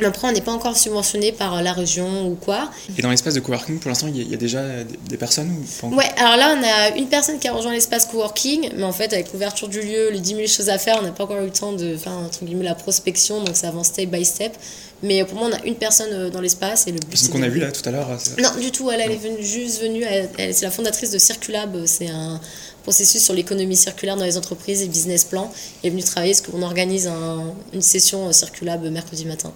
Mais 0.00 0.06
après, 0.06 0.26
on 0.28 0.32
n'est 0.32 0.40
pas 0.40 0.52
encore 0.52 0.76
subventionné 0.76 1.30
par 1.32 1.54
euh, 1.54 1.60
la 1.62 1.72
région 1.72 2.26
ou 2.28 2.34
quoi. 2.34 2.70
Et 2.98 3.02
dans 3.02 3.10
l'espace 3.10 3.34
de 3.34 3.40
coworking, 3.40 3.78
pour 3.78 3.88
l'instant, 3.88 4.08
il 4.08 4.16
y, 4.16 4.20
a- 4.20 4.22
il 4.22 4.30
y 4.30 4.34
a 4.34 4.36
déjà 4.36 4.62
des, 4.84 4.96
des 5.08 5.16
personnes 5.16 5.50
ou 5.50 5.64
Ouais, 5.96 6.10
alors 6.16 6.36
là, 6.36 6.56
on 6.58 6.62
a 6.64 6.96
une 6.96 7.06
personne 7.08 7.38
qui 7.38 7.46
a 7.48 7.52
rejoint 7.52 7.72
l'espace 7.72 8.06
coworking, 8.06 8.70
mais 8.76 8.82
en 8.84 8.92
fait, 8.92 9.12
avec 9.12 9.32
l'ouverture 9.32 9.68
du 9.68 9.80
lieu, 9.80 10.10
les 10.10 10.20
10 10.20 10.34
000 10.34 10.46
choses 10.48 10.68
à 10.68 10.78
faire, 10.78 10.96
on 10.98 11.02
n'a 11.02 11.12
pas 11.12 11.24
encore 11.24 11.38
eu 11.38 11.44
le 11.44 11.50
temps 11.50 11.72
de 11.72 11.96
faire, 11.96 12.12
entre 12.12 12.44
guillemets, 12.44 12.64
la 12.64 12.74
prospection, 12.74 13.42
donc 13.44 13.56
ça 13.56 13.68
avance 13.68 13.88
step 13.88 14.10
by 14.10 14.24
step. 14.24 14.56
Mais 15.02 15.24
pour 15.24 15.38
moi, 15.38 15.48
on 15.50 15.54
a 15.54 15.62
une 15.64 15.74
personne 15.76 16.08
euh, 16.12 16.30
dans 16.30 16.40
l'espace 16.40 16.86
et 16.86 16.92
le 16.92 16.98
but, 16.98 17.10
Personne 17.10 17.26
c'est 17.26 17.32
qu'on 17.38 17.42
a 17.42 17.48
vu 17.48 17.60
là 17.60 17.70
tout 17.70 17.86
à 17.88 17.92
l'heure. 17.92 18.08
Non, 18.42 18.50
du 18.60 18.70
tout, 18.72 18.90
elle, 18.90 19.00
elle 19.00 19.10
est 19.12 19.16
venue, 19.16 19.42
juste 19.44 19.80
venue, 19.82 20.02
elle, 20.02 20.28
elle- 20.38 20.54
c'est 20.54 20.64
la 20.64 20.70
fondatrice 20.70 21.10
de 21.10 21.18
Circulab, 21.18 21.84
c'est 21.86 22.08
un 22.08 22.40
processus 22.82 23.22
sur 23.22 23.34
l'économie 23.34 23.76
circulaire 23.76 24.16
dans 24.16 24.24
les 24.24 24.36
entreprises 24.38 24.82
et 24.82 24.88
business 24.88 25.24
plan. 25.24 25.52
Elle 25.82 25.88
est 25.88 25.90
venue 25.90 26.02
travailler 26.02 26.32
parce 26.32 26.40
qu'on 26.46 26.62
organise 26.62 27.06
un- 27.06 27.52
une 27.72 27.82
session 27.82 28.28
euh, 28.28 28.32
Circulab 28.32 28.82
mercredi 28.90 29.24
matin. 29.26 29.52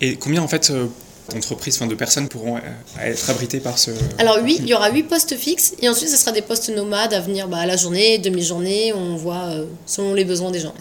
Et 0.00 0.16
combien, 0.16 0.42
en 0.42 0.48
fait, 0.48 0.70
euh, 0.70 0.86
d'entreprises, 1.32 1.76
enfin, 1.76 1.86
de 1.86 1.94
personnes 1.94 2.28
pourront 2.28 2.56
euh, 2.56 2.60
être 3.02 3.30
abritées 3.30 3.60
par 3.60 3.78
ce. 3.78 3.90
Alors 4.18 4.38
oui, 4.42 4.56
il 4.60 4.66
y 4.66 4.74
aura 4.74 4.90
8 4.90 5.04
postes 5.04 5.36
fixes 5.36 5.74
et 5.80 5.88
ensuite 5.88 6.08
ce 6.08 6.16
sera 6.16 6.32
des 6.32 6.42
postes 6.42 6.70
nomades 6.70 7.12
à 7.12 7.20
venir 7.20 7.48
bah, 7.48 7.58
à 7.58 7.66
la 7.66 7.76
journée, 7.76 8.18
demi-journée, 8.18 8.92
on 8.92 9.16
voit 9.16 9.50
euh, 9.50 9.66
selon 9.86 10.14
les 10.14 10.24
besoins 10.24 10.50
des 10.50 10.60
gens. 10.60 10.74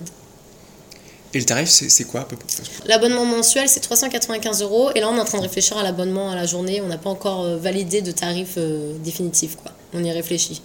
Et 1.34 1.40
le 1.40 1.46
tarif, 1.46 1.68
c'est 1.70 2.04
quoi 2.06 2.22
à 2.22 2.24
peu 2.24 2.38
près 2.38 2.48
L'abonnement 2.86 3.26
mensuel 3.26 3.68
c'est 3.68 3.82
395 3.82 4.62
euros 4.62 4.92
et 4.96 5.02
là 5.02 5.10
on 5.10 5.18
est 5.18 5.20
en 5.20 5.26
train 5.26 5.38
de 5.40 5.44
réfléchir 5.44 5.78
à 5.78 5.84
l'abonnement 5.84 6.32
à 6.32 6.36
la 6.36 6.46
journée, 6.46 6.80
on 6.82 6.88
n'a 6.88 6.98
pas 6.98 7.10
encore 7.10 7.58
validé 7.58 8.02
de 8.02 8.12
tarif 8.12 8.54
euh, 8.58 8.94
définitif 9.04 9.58
quoi, 9.58 9.74
on 9.94 10.04
y 10.04 10.12
réfléchit. 10.12 10.62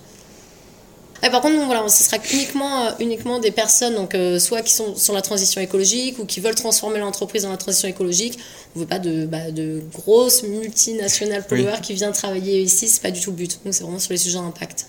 Et 1.25 1.31
par 1.31 1.41
contre, 1.41 1.65
voilà, 1.67 1.89
ce 1.89 2.03
sera 2.03 2.17
uniquement, 2.33 2.87
euh, 2.87 2.91
uniquement 2.99 3.39
des 3.39 3.53
personnes, 3.53 3.95
donc, 3.95 4.15
euh, 4.15 4.39
soit 4.41 4.63
qui 4.63 4.73
sont 4.73 4.97
sur 4.97 5.15
la 5.15 5.23
transition 5.23 5.61
écologique 5.61 6.19
ou 6.19 6.25
qui 6.25 6.41
veulent 6.41 6.55
transformer 6.57 6.99
l'entreprise 6.99 7.43
dans 7.45 7.51
la 7.51 7.57
transition 7.57 7.89
écologique. 7.89 8.39
On 8.75 8.81
veut 8.81 8.87
pas 8.87 8.99
de, 8.99 9.27
bah, 9.27 9.51
de 9.53 9.83
grosses 9.95 10.43
multinationales 10.43 11.47
pollueurs 11.47 11.81
qui 11.81 11.95
viennent 11.95 12.13
travailler 12.13 12.61
ici, 12.61 12.89
c'est 12.89 13.03
pas 13.03 13.13
du 13.13 13.21
tout 13.21 13.31
le 13.31 13.37
but. 13.37 13.61
Nous, 13.65 13.73
c'est 13.73 13.85
vraiment 13.85 14.01
sur 14.01 14.11
les 14.13 14.19
sujets 14.19 14.39
d'impact. 14.39 14.87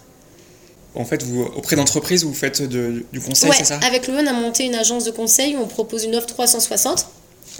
En 0.95 1.05
fait, 1.05 1.23
vous, 1.23 1.41
auprès 1.55 1.75
d'entreprises, 1.75 2.23
vous 2.23 2.33
faites 2.33 2.61
de- 2.61 3.03
du 3.11 3.19
conseil, 3.19 3.49
Ouais, 3.49 3.55
c'est 3.57 3.65
ça? 3.65 3.79
avec 3.85 4.07
le 4.07 4.13
on 4.15 4.27
a 4.27 4.33
monté 4.33 4.63
une 4.65 4.75
agence 4.75 5.05
de 5.05 5.11
conseil 5.11 5.55
où 5.55 5.59
on 5.61 5.67
propose 5.67 6.03
une 6.03 6.15
offre 6.15 6.27
360. 6.27 7.07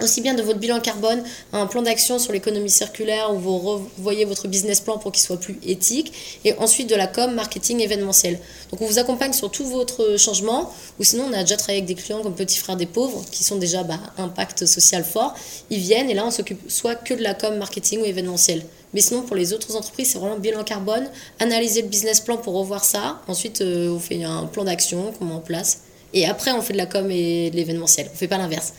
Aussi 0.00 0.20
bien 0.20 0.34
de 0.34 0.42
votre 0.42 0.58
bilan 0.58 0.80
carbone, 0.80 1.22
un 1.52 1.66
plan 1.66 1.80
d'action 1.80 2.18
sur 2.18 2.32
l'économie 2.32 2.68
circulaire 2.68 3.32
où 3.32 3.38
vous 3.38 3.58
revoyez 3.58 4.24
votre 4.24 4.48
business 4.48 4.80
plan 4.80 4.98
pour 4.98 5.12
qu'il 5.12 5.22
soit 5.22 5.38
plus 5.38 5.56
éthique, 5.64 6.12
et 6.44 6.52
ensuite 6.54 6.90
de 6.90 6.96
la 6.96 7.06
com, 7.06 7.32
marketing, 7.32 7.78
événementiel. 7.80 8.40
Donc 8.72 8.82
on 8.82 8.86
vous 8.86 8.98
accompagne 8.98 9.32
sur 9.32 9.52
tous 9.52 9.64
votre 9.64 10.16
changement, 10.18 10.72
ou 10.98 11.04
sinon 11.04 11.26
on 11.30 11.32
a 11.32 11.42
déjà 11.42 11.56
travaillé 11.56 11.78
avec 11.78 11.86
des 11.86 11.94
clients 11.94 12.22
comme 12.22 12.34
Petit 12.34 12.58
Frère 12.58 12.76
des 12.76 12.86
Pauvres, 12.86 13.24
qui 13.30 13.44
sont 13.44 13.54
déjà 13.54 13.84
bah, 13.84 14.00
impact 14.18 14.66
social 14.66 15.04
fort. 15.04 15.34
Ils 15.70 15.78
viennent 15.78 16.10
et 16.10 16.14
là 16.14 16.24
on 16.26 16.32
s'occupe 16.32 16.68
soit 16.68 16.96
que 16.96 17.14
de 17.14 17.22
la 17.22 17.34
com, 17.34 17.56
marketing 17.56 18.00
ou 18.00 18.04
événementiel. 18.04 18.64
Mais 18.94 19.00
sinon 19.00 19.22
pour 19.22 19.36
les 19.36 19.52
autres 19.52 19.76
entreprises 19.76 20.10
c'est 20.10 20.18
vraiment 20.18 20.38
bilan 20.38 20.64
carbone, 20.64 21.08
analyser 21.38 21.82
le 21.82 21.88
business 21.88 22.20
plan 22.20 22.36
pour 22.36 22.54
revoir 22.54 22.84
ça, 22.84 23.20
ensuite 23.28 23.60
euh, 23.60 23.90
on 23.90 24.00
fait 24.00 24.24
un 24.24 24.46
plan 24.46 24.64
d'action 24.64 25.12
qu'on 25.12 25.26
met 25.26 25.34
en 25.34 25.40
place, 25.40 25.82
et 26.12 26.26
après 26.26 26.50
on 26.50 26.62
fait 26.62 26.72
de 26.72 26.78
la 26.78 26.86
com 26.86 27.08
et 27.12 27.50
de 27.50 27.56
l'événementiel. 27.56 28.10
On 28.12 28.16
fait 28.16 28.28
pas 28.28 28.38
l'inverse. 28.38 28.72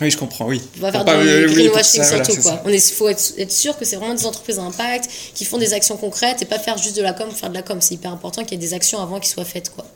Oui, 0.00 0.10
je 0.10 0.18
comprends, 0.18 0.46
oui. 0.46 0.60
On 0.76 0.80
va 0.80 0.92
faire 0.92 1.04
du 1.04 1.10
euh, 1.10 1.46
oui, 1.48 1.54
greenwashing 1.54 2.02
voilà, 2.02 2.24
surtout. 2.24 2.42
quoi. 2.42 2.60
On 2.66 2.68
est, 2.68 2.92
faut 2.92 3.08
être, 3.08 3.32
être 3.38 3.52
sûr 3.52 3.78
que 3.78 3.84
c'est 3.86 3.96
vraiment 3.96 4.14
des 4.14 4.26
entreprises 4.26 4.58
à 4.58 4.62
impact 4.62 5.08
qui 5.34 5.44
font 5.46 5.56
des 5.56 5.72
actions 5.72 5.96
concrètes 5.96 6.42
et 6.42 6.44
pas 6.44 6.58
faire 6.58 6.76
juste 6.76 6.96
de 6.96 7.02
la 7.02 7.14
com 7.14 7.30
faire 7.30 7.48
de 7.48 7.54
la 7.54 7.62
com. 7.62 7.78
C'est 7.80 7.94
hyper 7.94 8.12
important 8.12 8.42
qu'il 8.42 8.52
y 8.52 8.54
ait 8.56 8.66
des 8.66 8.74
actions 8.74 9.00
avant 9.00 9.20
qui 9.20 9.30
soient 9.30 9.46
faites. 9.46 9.70
Quoi. 9.70 9.86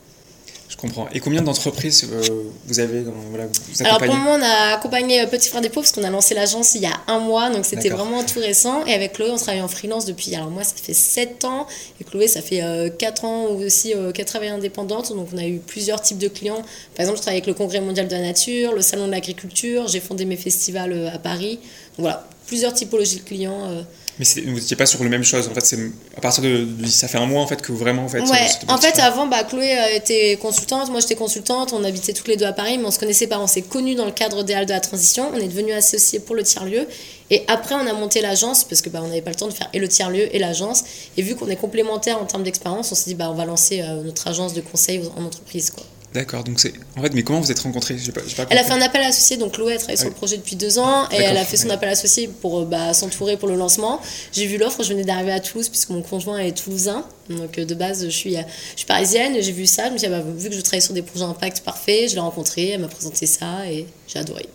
Je 0.71 0.77
comprends. 0.77 1.09
Et 1.13 1.19
combien 1.19 1.41
d'entreprises 1.41 2.07
euh, 2.09 2.21
vous 2.65 2.79
avez 2.79 3.01
dans, 3.01 3.11
voilà, 3.29 3.45
vous 3.45 3.83
Alors 3.83 3.97
pour 3.97 4.07
moment, 4.07 4.35
on 4.35 4.41
a 4.41 4.75
accompagné 4.75 5.21
euh, 5.21 5.27
Petit 5.27 5.49
Frère 5.49 5.61
des 5.61 5.67
Pauvres 5.67 5.81
parce 5.81 5.91
qu'on 5.91 6.03
a 6.05 6.09
lancé 6.09 6.33
l'agence 6.33 6.75
il 6.75 6.81
y 6.81 6.85
a 6.85 7.01
un 7.07 7.19
mois, 7.19 7.49
donc 7.49 7.65
c'était 7.65 7.89
vraiment 7.89 8.23
tout 8.23 8.39
récent. 8.39 8.85
Et 8.85 8.93
avec 8.93 9.11
Chloé, 9.11 9.31
on 9.31 9.35
travaille 9.35 9.61
en 9.61 9.67
freelance 9.67 10.05
depuis. 10.05 10.33
Alors 10.33 10.49
moi, 10.49 10.63
ça 10.63 10.73
fait 10.81 10.93
7 10.93 11.43
ans 11.43 11.67
et 11.99 12.05
Chloé, 12.05 12.29
ça 12.29 12.41
fait 12.41 12.63
euh, 12.63 12.89
4 12.89 13.25
ans 13.25 13.45
aussi 13.47 13.93
euh, 13.93 14.13
qu'elle 14.13 14.25
travaille 14.25 14.47
indépendante. 14.47 15.13
Donc 15.13 15.27
on 15.33 15.37
a 15.37 15.45
eu 15.45 15.57
plusieurs 15.57 16.01
types 16.01 16.19
de 16.19 16.29
clients. 16.29 16.61
Par 16.95 17.01
exemple, 17.01 17.17
je 17.17 17.21
travaille 17.23 17.39
avec 17.39 17.47
le 17.47 17.53
Congrès 17.53 17.81
mondial 17.81 18.07
de 18.07 18.13
la 18.13 18.21
nature, 18.21 18.73
le 18.73 18.81
Salon 18.81 19.07
de 19.07 19.11
l'agriculture, 19.11 19.89
j'ai 19.89 19.99
fondé 19.99 20.23
mes 20.23 20.37
festivals 20.37 20.93
euh, 20.93 21.13
à 21.13 21.19
Paris. 21.19 21.59
Donc 21.97 22.05
voilà, 22.05 22.29
plusieurs 22.51 22.73
typologies 22.73 23.19
de 23.19 23.23
clients. 23.23 23.61
euh, 23.69 23.81
Mais 24.19 24.25
vous 24.45 24.55
n'étiez 24.59 24.75
pas 24.75 24.85
sur 24.85 25.01
la 25.01 25.09
même 25.09 25.23
chose. 25.23 25.47
En 25.49 25.53
fait, 25.53 25.65
c'est 25.65 25.79
à 26.17 26.19
partir 26.19 26.43
de, 26.43 26.65
de- 26.65 26.85
ça 26.85 27.07
fait 27.07 27.17
un 27.17 27.25
mois 27.25 27.41
en 27.41 27.47
fait 27.47 27.61
que 27.61 27.71
vous 27.71 27.77
vraiment 27.77 28.03
en 28.03 28.09
fait. 28.09 28.19
Ouais, 28.19 28.49
en 28.67 28.77
fait, 28.77 28.99
avant, 28.99 29.25
bah, 29.25 29.45
Chloé 29.45 29.71
euh, 29.77 29.95
était 29.95 30.37
consultante, 30.41 30.89
moi 30.91 30.99
j'étais 30.99 31.15
consultante, 31.15 31.71
on 31.71 31.81
habitait 31.85 32.11
toutes 32.11 32.27
les 32.27 32.35
deux 32.35 32.45
à 32.45 32.51
Paris, 32.51 32.77
mais 32.77 32.83
on 32.85 32.91
se 32.91 32.99
connaissait 32.99 33.27
pas, 33.27 33.39
on 33.39 33.47
s'est 33.47 33.61
connus 33.61 33.95
dans 33.95 34.05
le 34.05 34.11
cadre 34.11 34.43
des 34.43 34.53
Halles 34.53 34.65
de 34.65 34.73
la 34.73 34.81
Transition, 34.81 35.31
on 35.33 35.37
est 35.37 35.47
devenus 35.47 35.73
associés 35.75 36.19
pour 36.19 36.35
le 36.35 36.43
tiers-lieu, 36.43 36.85
et 37.29 37.43
après 37.47 37.73
on 37.75 37.87
a 37.87 37.93
monté 37.93 38.19
l'agence, 38.19 38.65
parce 38.65 38.81
que 38.81 38.89
bah, 38.89 38.99
on 39.01 39.07
n'avait 39.07 39.21
pas 39.21 39.31
le 39.31 39.37
temps 39.37 39.47
de 39.47 39.53
faire 39.53 39.69
et 39.71 39.79
le 39.79 39.87
tiers-lieu 39.87 40.27
et 40.35 40.39
l'agence, 40.39 40.83
et 41.15 41.21
vu 41.21 41.35
qu'on 41.37 41.47
est 41.47 41.55
complémentaires 41.55 42.19
en 42.21 42.25
termes 42.25 42.43
d'expérience, 42.43 42.91
on 42.91 42.95
s'est 42.95 43.11
dit 43.11 43.15
bah, 43.15 43.29
on 43.31 43.35
va 43.35 43.45
lancer 43.45 43.81
euh, 43.81 44.03
notre 44.03 44.27
agence 44.27 44.53
de 44.53 44.61
conseil 44.61 45.01
en 45.17 45.23
entreprise. 45.23 45.69
Quoi. 45.71 45.85
D'accord. 46.13 46.43
Donc 46.43 46.59
c'est 46.59 46.73
en 46.97 47.01
fait, 47.01 47.13
mais 47.13 47.23
comment 47.23 47.39
vous 47.39 47.51
êtes 47.51 47.59
rencontrés? 47.59 47.97
J'ai 47.97 48.11
pas, 48.11 48.19
j'ai 48.27 48.35
pas 48.35 48.45
Elle 48.49 48.57
a 48.57 48.63
fait 48.65 48.73
un 48.73 48.81
appel 48.81 49.01
associé, 49.01 49.37
donc 49.37 49.53
Chloé 49.53 49.75
a 49.75 49.77
travaillé 49.77 49.95
sur 49.97 50.07
Ah 50.07 50.09
le 50.09 50.13
oui. 50.13 50.17
projet 50.17 50.37
depuis 50.37 50.57
deux 50.57 50.77
ans 50.77 51.05
et 51.09 51.17
D'accord, 51.17 51.27
elle 51.29 51.37
a 51.37 51.45
fait 51.45 51.55
son 51.57 51.69
appel 51.69 51.87
associé 51.89 52.27
pour 52.27 52.59
euh, 52.59 52.65
bah, 52.65 52.93
s'entourer 52.93 53.37
pour 53.37 53.47
le 53.47 53.55
lancement. 53.55 54.01
J'ai 54.33 54.45
vu 54.45 54.57
l'offre, 54.57 54.83
je 54.83 54.89
venais 54.89 55.05
d'arriver 55.05 55.31
à 55.31 55.39
Toulouse 55.39 55.69
puisque 55.69 55.89
mon 55.89 56.01
conjoint 56.01 56.39
est 56.39 56.51
toulousain, 56.51 57.05
donc 57.29 57.57
euh, 57.57 57.65
de 57.65 57.75
base 57.75 58.03
je 58.03 58.09
suis, 58.09 58.35
euh, 58.35 58.41
je 58.73 58.79
suis 58.79 58.85
parisienne, 58.87 59.37
j'ai 59.39 59.53
vu 59.53 59.65
ça, 59.65 59.87
je 59.87 59.93
me 59.93 59.97
suis 59.97 60.07
dit, 60.09 60.13
ah 60.13 60.19
bah, 60.19 60.25
vu 60.35 60.49
que 60.49 60.55
je 60.55 60.61
travaille 60.61 60.81
sur 60.81 60.93
des 60.93 61.01
projets 61.01 61.23
impact 61.23 61.61
parfait, 61.61 62.07
je 62.09 62.15
l'ai 62.15 62.19
rencontrée, 62.21 62.69
elle 62.69 62.81
m'a 62.81 62.87
présenté 62.89 63.25
ça 63.25 63.65
et 63.69 63.85
j'ai 64.07 64.19
adoré. 64.19 64.47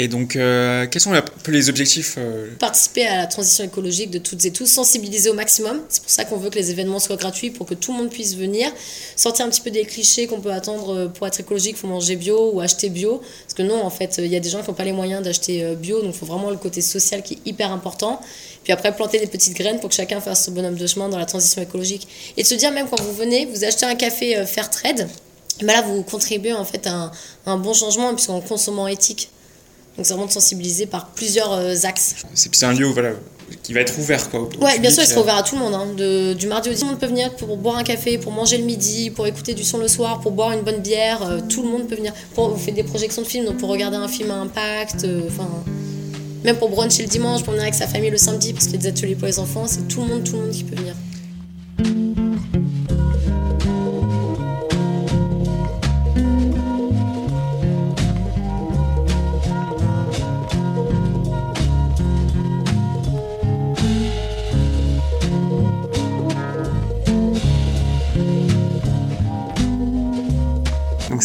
Et 0.00 0.08
donc, 0.08 0.34
euh, 0.34 0.86
quels 0.86 1.02
sont 1.02 1.12
les 1.46 1.68
objectifs 1.68 2.14
euh, 2.16 2.48
Participer 2.58 3.06
à 3.06 3.18
la 3.18 3.26
transition 3.26 3.64
écologique 3.64 4.10
de 4.10 4.18
toutes 4.18 4.42
et 4.46 4.50
tous, 4.50 4.64
sensibiliser 4.64 5.28
au 5.28 5.34
maximum, 5.34 5.82
c'est 5.90 6.00
pour 6.00 6.10
ça 6.10 6.24
qu'on 6.24 6.38
veut 6.38 6.48
que 6.48 6.54
les 6.54 6.70
événements 6.70 6.98
soient 6.98 7.16
gratuits 7.16 7.50
pour 7.50 7.66
que 7.66 7.74
tout 7.74 7.92
le 7.92 7.98
monde 7.98 8.08
puisse 8.08 8.34
venir, 8.34 8.72
sortir 9.14 9.44
un 9.44 9.50
petit 9.50 9.60
peu 9.60 9.70
des 9.70 9.84
clichés 9.84 10.26
qu'on 10.26 10.40
peut 10.40 10.52
attendre 10.52 10.94
euh, 10.96 11.08
pour 11.08 11.26
être 11.26 11.38
écologique, 11.38 11.76
faut 11.76 11.86
manger 11.86 12.16
bio 12.16 12.50
ou 12.50 12.62
acheter 12.62 12.88
bio, 12.88 13.18
parce 13.18 13.52
que 13.52 13.62
non, 13.62 13.84
en 13.84 13.90
fait, 13.90 14.16
il 14.16 14.28
y 14.28 14.36
a 14.36 14.40
des 14.40 14.48
gens 14.48 14.62
qui 14.62 14.68
n'ont 14.68 14.74
pas 14.74 14.84
les 14.84 14.94
moyens 14.94 15.22
d'acheter 15.22 15.76
bio, 15.76 16.00
donc 16.00 16.14
il 16.14 16.18
faut 16.18 16.24
vraiment 16.24 16.48
le 16.48 16.56
côté 16.56 16.80
social 16.80 17.22
qui 17.22 17.34
est 17.34 17.50
hyper 17.50 17.70
important. 17.70 18.22
Puis 18.64 18.72
après, 18.72 18.96
planter 18.96 19.18
des 19.18 19.26
petites 19.26 19.54
graines 19.54 19.80
pour 19.80 19.90
que 19.90 19.94
chacun 19.94 20.22
fasse 20.22 20.46
ce 20.46 20.50
bonhomme 20.50 20.76
de 20.76 20.86
chemin 20.86 21.10
dans 21.10 21.18
la 21.18 21.26
transition 21.26 21.60
écologique. 21.60 22.08
Et 22.38 22.42
de 22.42 22.46
se 22.46 22.54
dire, 22.54 22.72
même 22.72 22.88
quand 22.88 23.02
vous 23.02 23.12
venez, 23.12 23.44
vous 23.44 23.64
achetez 23.64 23.84
un 23.84 23.96
café 23.96 24.38
euh, 24.38 24.46
fair 24.46 24.70
trade, 24.70 25.10
ben 25.60 25.74
là, 25.74 25.82
vous 25.82 26.02
contribuez 26.04 26.54
en 26.54 26.64
fait 26.64 26.86
à 26.86 27.12
un 27.44 27.58
bon 27.58 27.74
changement, 27.74 28.14
puisqu'en 28.14 28.40
consommant 28.40 28.88
éthique. 28.88 29.28
Donc 30.00 30.06
c'est 30.06 30.14
vraiment 30.14 30.28
de 30.28 30.32
sensibiliser 30.32 30.86
par 30.86 31.08
plusieurs 31.08 31.52
euh, 31.52 31.74
axes. 31.84 32.14
C'est 32.32 32.64
un 32.64 32.72
lieu 32.72 32.86
voilà, 32.86 33.10
qui 33.62 33.74
va 33.74 33.80
être 33.80 33.98
ouvert 33.98 34.30
quoi. 34.30 34.40
au- 34.40 34.64
Ouais, 34.64 34.78
bien 34.78 34.90
sûr, 34.90 35.02
il 35.02 35.06
sera 35.06 35.20
euh, 35.20 35.24
ouvert 35.24 35.36
à 35.36 35.42
tout 35.42 35.56
le 35.56 35.60
monde. 35.60 35.74
hein. 35.74 35.88
De- 35.94 36.32
du 36.32 36.46
mardi 36.46 36.70
au 36.70 36.72
dimanche, 36.72 36.78
tout 36.78 36.84
le 36.86 36.90
monde 36.92 37.00
peut 37.00 37.06
venir 37.06 37.36
pour 37.36 37.54
boire 37.58 37.76
un 37.76 37.82
café, 37.82 38.16
pour 38.16 38.32
manger 38.32 38.56
le 38.56 38.64
midi, 38.64 39.10
pour 39.10 39.26
écouter 39.26 39.52
du 39.52 39.62
son 39.62 39.76
le 39.76 39.88
soir, 39.88 40.20
pour 40.20 40.32
boire 40.32 40.52
une 40.52 40.62
bonne 40.62 40.80
bière. 40.80 41.22
euh, 41.22 41.40
tout 41.46 41.62
le 41.62 41.68
monde 41.68 41.86
peut 41.86 41.96
venir. 41.96 42.14
Pour, 42.34 42.48
vous 42.48 42.56
faites 42.56 42.74
des 42.74 42.82
projections 42.82 43.20
de 43.20 43.26
films, 43.26 43.44
donc 43.44 43.58
pour 43.58 43.68
regarder 43.68 43.98
un 43.98 44.08
film 44.08 44.30
à 44.30 44.36
impact. 44.36 45.04
euh, 45.04 45.20
Enfin, 45.28 45.46
même 46.44 46.56
pour 46.56 46.70
bruncher 46.70 47.02
le 47.02 47.08
dimanche, 47.10 47.42
pour 47.42 47.50
venir 47.52 47.64
avec 47.64 47.74
sa 47.74 47.86
famille 47.86 48.08
le 48.08 48.16
samedi, 48.16 48.54
parce 48.54 48.64
qu'il 48.64 48.76
y 48.76 48.78
a 48.78 48.82
des 48.82 48.88
ateliers 48.88 49.16
pour 49.16 49.26
les 49.26 49.38
enfants. 49.38 49.66
C'est 49.66 49.86
tout 49.86 50.00
le 50.00 50.06
monde, 50.06 50.24
tout 50.24 50.32
le 50.32 50.38
monde 50.44 50.50
qui 50.52 50.64
peut 50.64 50.76
venir. 50.76 50.94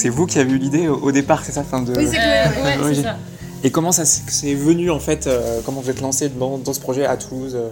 C'est 0.05 0.11
vous 0.11 0.27
qui 0.27 0.37
avez 0.37 0.51
eu 0.51 0.59
l'idée 0.59 0.87
au 0.87 0.97
au 0.97 1.11
départ, 1.11 1.43
c'est 1.43 1.51
ça 1.51 1.63
fin 1.63 1.81
de... 1.81 1.91
Oui, 1.97 2.05
c'est 2.07 2.17
que- 2.17 2.83
ouais, 2.83 2.93
ça. 3.01 3.17
Et 3.63 3.71
comment 3.71 3.91
ça 3.91 4.05
c'est 4.05 4.53
venu 4.53 4.91
en 4.91 4.99
fait 4.99 5.25
euh, 5.25 5.61
Comment 5.65 5.81
vous 5.81 5.89
êtes 5.89 5.99
lancé 5.99 6.29
dans, 6.29 6.59
dans 6.59 6.73
ce 6.73 6.79
projet 6.79 7.07
à 7.07 7.17
Toulouse 7.17 7.55
euh 7.55 7.69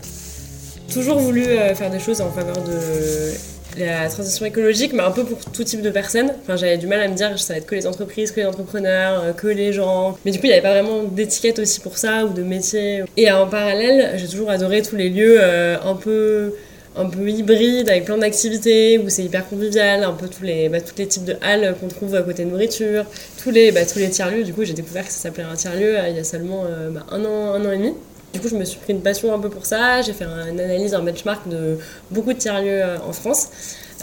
Toujours 0.91 1.19
voulu 1.19 1.45
euh, 1.45 1.75
faire 1.75 1.91
des 1.91 1.99
choses 1.99 2.21
en 2.21 2.31
faveur 2.31 2.55
de 2.63 3.33
la 3.77 4.09
transition 4.09 4.47
écologique, 4.47 4.93
mais 4.93 5.03
un 5.03 5.11
peu 5.11 5.23
pour 5.23 5.39
tout 5.51 5.63
type 5.63 5.83
de 5.83 5.91
personnes. 5.91 6.31
Enfin, 6.41 6.55
j'avais 6.55 6.79
du 6.79 6.87
mal 6.87 7.01
à 7.01 7.07
me 7.07 7.13
dire 7.13 7.37
ça 7.39 7.53
va 7.53 7.59
être 7.59 7.67
que 7.67 7.75
les 7.75 7.85
entreprises, 7.85 8.31
que 8.31 8.39
les 8.39 8.47
entrepreneurs, 8.47 9.35
que 9.35 9.47
les 9.47 9.71
gens. 9.71 10.17
Mais 10.25 10.31
du 10.31 10.39
coup, 10.39 10.45
il 10.45 10.49
n'y 10.49 10.53
avait 10.53 10.63
pas 10.63 10.73
vraiment 10.73 11.03
d'étiquette 11.03 11.59
aussi 11.59 11.81
pour 11.81 11.99
ça 11.99 12.25
ou 12.25 12.29
de 12.33 12.41
métier. 12.41 13.03
Et 13.15 13.31
en 13.31 13.45
parallèle, 13.47 14.17
j'ai 14.17 14.27
toujours 14.27 14.49
adoré 14.49 14.81
tous 14.81 14.95
les 14.95 15.09
lieux 15.09 15.37
euh, 15.39 15.77
un 15.85 15.95
peu 15.95 16.53
un 16.95 17.05
peu 17.09 17.27
hybrides 17.29 17.89
avec 17.89 18.05
plein 18.05 18.17
d'activités 18.17 18.99
où 18.99 19.09
c'est 19.09 19.23
hyper 19.23 19.47
convivial, 19.49 20.03
un 20.03 20.13
peu 20.13 20.27
tous 20.27 20.43
les 20.43 20.69
bah, 20.69 20.79
tous 20.81 20.95
les 20.97 21.07
types 21.07 21.25
de 21.25 21.35
halles 21.41 21.75
qu'on 21.79 21.87
trouve 21.87 22.15
à 22.15 22.21
côté 22.21 22.45
de 22.45 22.49
nourriture, 22.51 23.05
tous 23.41 23.51
les 23.51 23.71
bah, 23.71 23.81
les 23.95 24.09
tiers 24.09 24.29
lieux. 24.31 24.43
Du 24.43 24.53
coup, 24.53 24.63
j'ai 24.63 24.73
découvert 24.73 25.05
que 25.05 25.11
ça 25.11 25.17
s'appelait 25.19 25.43
un 25.43 25.55
tiers 25.55 25.75
lieu 25.75 25.95
il 26.09 26.15
y 26.15 26.19
a 26.19 26.23
seulement 26.23 26.65
euh, 26.65 26.89
bah, 26.91 27.05
un 27.11 27.23
an 27.25 27.53
un 27.53 27.65
an 27.65 27.71
et 27.71 27.77
demi. 27.77 27.93
Du 28.33 28.39
coup, 28.39 28.47
je 28.47 28.55
me 28.55 28.65
suis 28.65 28.79
pris 28.79 28.93
une 28.93 29.01
passion 29.01 29.33
un 29.33 29.39
peu 29.39 29.49
pour 29.49 29.65
ça. 29.65 30.01
J'ai 30.01 30.13
fait 30.13 30.23
un- 30.25 30.47
une 30.49 30.59
analyse, 30.59 30.93
un 30.95 31.03
benchmark 31.03 31.47
de 31.47 31.77
beaucoup 32.09 32.33
de 32.33 32.37
tiers-lieux 32.39 32.81
euh, 32.83 32.97
en 33.07 33.13
France 33.13 33.49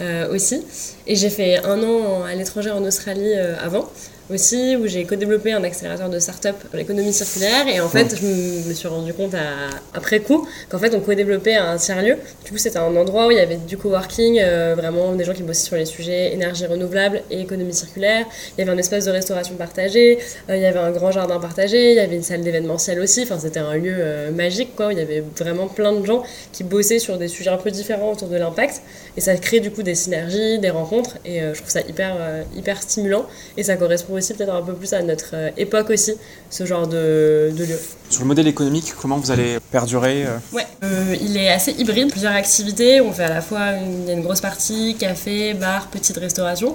euh, 0.00 0.32
aussi. 0.32 0.64
Et 1.08 1.16
j'ai 1.16 1.30
fait 1.30 1.58
un 1.64 1.82
an 1.82 2.22
à 2.24 2.34
l'étranger 2.34 2.70
en 2.70 2.84
Australie 2.84 3.32
euh, 3.36 3.54
avant 3.60 3.88
aussi, 4.32 4.76
où 4.76 4.86
j'ai 4.86 5.04
co-développé 5.04 5.52
un 5.52 5.62
accélérateur 5.64 6.08
de 6.08 6.18
start-up 6.18 6.56
pour 6.68 6.76
l'économie 6.76 7.12
circulaire. 7.12 7.66
Et 7.68 7.80
en 7.80 7.88
fait, 7.88 8.14
je 8.20 8.68
me 8.68 8.74
suis 8.74 8.88
rendu 8.88 9.12
compte 9.14 9.34
à- 9.34 9.70
après 9.94 10.20
coup 10.20 10.46
qu'en 10.68 10.78
fait, 10.78 10.94
on 10.94 11.00
co-développait 11.00 11.54
un 11.56 11.76
tiers-lieu. 11.76 12.16
Du 12.44 12.52
coup, 12.52 12.58
c'était 12.58 12.78
un 12.78 12.94
endroit 12.96 13.26
où 13.26 13.30
il 13.30 13.36
y 13.36 13.40
avait 13.40 13.56
du 13.56 13.76
coworking, 13.76 14.38
euh, 14.40 14.74
vraiment 14.76 15.12
des 15.14 15.24
gens 15.24 15.32
qui 15.32 15.42
bossaient 15.42 15.64
sur 15.66 15.76
les 15.76 15.84
sujets 15.86 16.32
énergie 16.32 16.66
renouvelable 16.66 17.22
et 17.30 17.40
économie 17.40 17.74
circulaire. 17.74 18.26
Il 18.56 18.60
y 18.60 18.62
avait 18.62 18.72
un 18.72 18.78
espace 18.78 19.04
de 19.04 19.10
restauration 19.10 19.54
partagé, 19.56 20.18
euh, 20.48 20.56
il 20.56 20.62
y 20.62 20.66
avait 20.66 20.78
un 20.78 20.90
grand 20.90 21.10
jardin 21.10 21.38
partagé, 21.40 21.90
il 21.90 21.96
y 21.96 22.00
avait 22.00 22.16
une 22.16 22.22
salle 22.22 22.42
d'événementiel 22.42 23.00
aussi. 23.00 23.22
Enfin, 23.22 23.38
c'était 23.38 23.60
un 23.60 23.74
lieu 23.74 23.94
euh, 23.98 24.30
magique, 24.30 24.74
quoi. 24.76 24.88
où 24.88 24.90
Il 24.92 24.98
y 24.98 25.02
avait 25.02 25.24
vraiment 25.36 25.66
plein 25.68 25.92
de 25.92 26.04
gens 26.06 26.22
qui 26.52 26.64
bossaient 26.64 26.98
sur 26.98 27.18
des 27.18 27.28
sujets 27.28 27.50
un 27.50 27.56
peu 27.56 27.70
différents 27.70 28.12
autour 28.12 28.28
de 28.28 28.36
l'impact. 28.36 28.82
Et 29.16 29.20
ça 29.20 29.34
crée 29.36 29.60
du 29.60 29.70
coup 29.70 29.82
des 29.82 29.94
synergies, 29.94 30.58
des 30.58 30.70
rencontres. 30.70 31.18
Et 31.24 31.42
euh, 31.42 31.54
je 31.54 31.58
trouve 31.60 31.70
ça 31.70 31.80
hyper, 31.80 32.16
hyper 32.56 32.80
stimulant. 32.82 33.26
Et 33.56 33.62
ça 33.64 33.76
correspond 33.76 34.16
aussi 34.20 34.34
peut-être 34.34 34.54
un 34.54 34.62
peu 34.62 34.72
plus 34.74 34.92
à 34.92 35.02
notre 35.02 35.30
euh, 35.34 35.50
époque 35.56 35.90
aussi, 35.90 36.14
ce 36.48 36.64
genre 36.64 36.86
de, 36.86 37.50
de 37.56 37.64
lieu. 37.64 37.78
Sur 38.08 38.22
le 38.22 38.28
modèle 38.28 38.48
économique, 38.48 38.92
comment 39.00 39.16
vous 39.18 39.30
allez 39.30 39.58
perdurer 39.70 40.24
euh 40.26 40.36
Ouais, 40.52 40.66
euh, 40.82 41.14
il 41.20 41.36
est 41.36 41.48
assez 41.48 41.72
hybride, 41.72 42.10
plusieurs 42.10 42.32
activités. 42.32 43.00
On 43.00 43.12
fait 43.12 43.24
à 43.24 43.28
la 43.28 43.40
fois 43.40 43.72
une, 43.72 44.02
il 44.02 44.08
y 44.08 44.10
a 44.10 44.14
une 44.14 44.22
grosse 44.22 44.40
partie 44.40 44.96
café, 44.98 45.54
bar, 45.54 45.88
petite 45.88 46.16
restauration. 46.16 46.74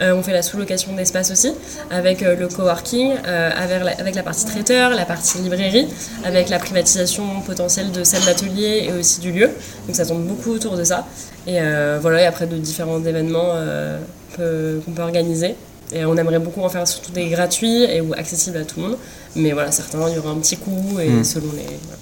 Euh, 0.00 0.14
on 0.14 0.22
fait 0.22 0.32
la 0.32 0.42
sous-location 0.42 0.94
d'espace 0.94 1.30
aussi, 1.30 1.52
avec 1.90 2.22
euh, 2.22 2.34
le 2.36 2.48
coworking, 2.48 3.12
euh, 3.26 3.50
avec, 3.54 3.82
la, 3.84 3.90
avec 3.92 4.14
la 4.14 4.22
partie 4.22 4.46
traiteur, 4.46 4.90
la 4.90 5.04
partie 5.04 5.38
librairie, 5.38 5.86
avec 6.24 6.48
la 6.48 6.58
privatisation 6.58 7.40
potentielle 7.46 7.90
de 7.92 8.04
salles 8.04 8.24
d'atelier 8.24 8.88
et 8.88 8.92
aussi 8.98 9.20
du 9.20 9.32
lieu. 9.32 9.50
Donc 9.86 9.96
ça 9.96 10.06
tourne 10.06 10.24
beaucoup 10.24 10.52
autour 10.52 10.76
de 10.76 10.84
ça. 10.84 11.06
Et 11.46 11.60
euh, 11.60 11.98
voilà, 12.00 12.22
et 12.22 12.26
après 12.26 12.46
de 12.46 12.56
différents 12.56 13.02
événements 13.04 13.52
euh, 13.54 13.98
peu- 14.36 14.80
qu'on 14.84 14.92
peut 14.92 15.02
organiser. 15.02 15.56
Et 15.92 16.04
on 16.04 16.16
aimerait 16.16 16.38
beaucoup 16.38 16.60
en 16.62 16.68
faire 16.68 16.86
surtout 16.86 17.12
des 17.12 17.28
gratuits 17.28 17.82
et 17.84 18.00
ou 18.00 18.12
accessibles 18.14 18.56
à 18.58 18.64
tout 18.64 18.80
le 18.80 18.86
monde. 18.88 18.96
Mais 19.36 19.52
voilà, 19.52 19.72
certains, 19.72 20.08
il 20.08 20.14
y 20.14 20.18
aura 20.18 20.30
un 20.30 20.36
petit 20.38 20.56
coût 20.56 20.98
et 21.00 21.08
Mm. 21.10 21.24
selon 21.24 21.52
les. 21.52 21.62
voilà. 21.86 21.98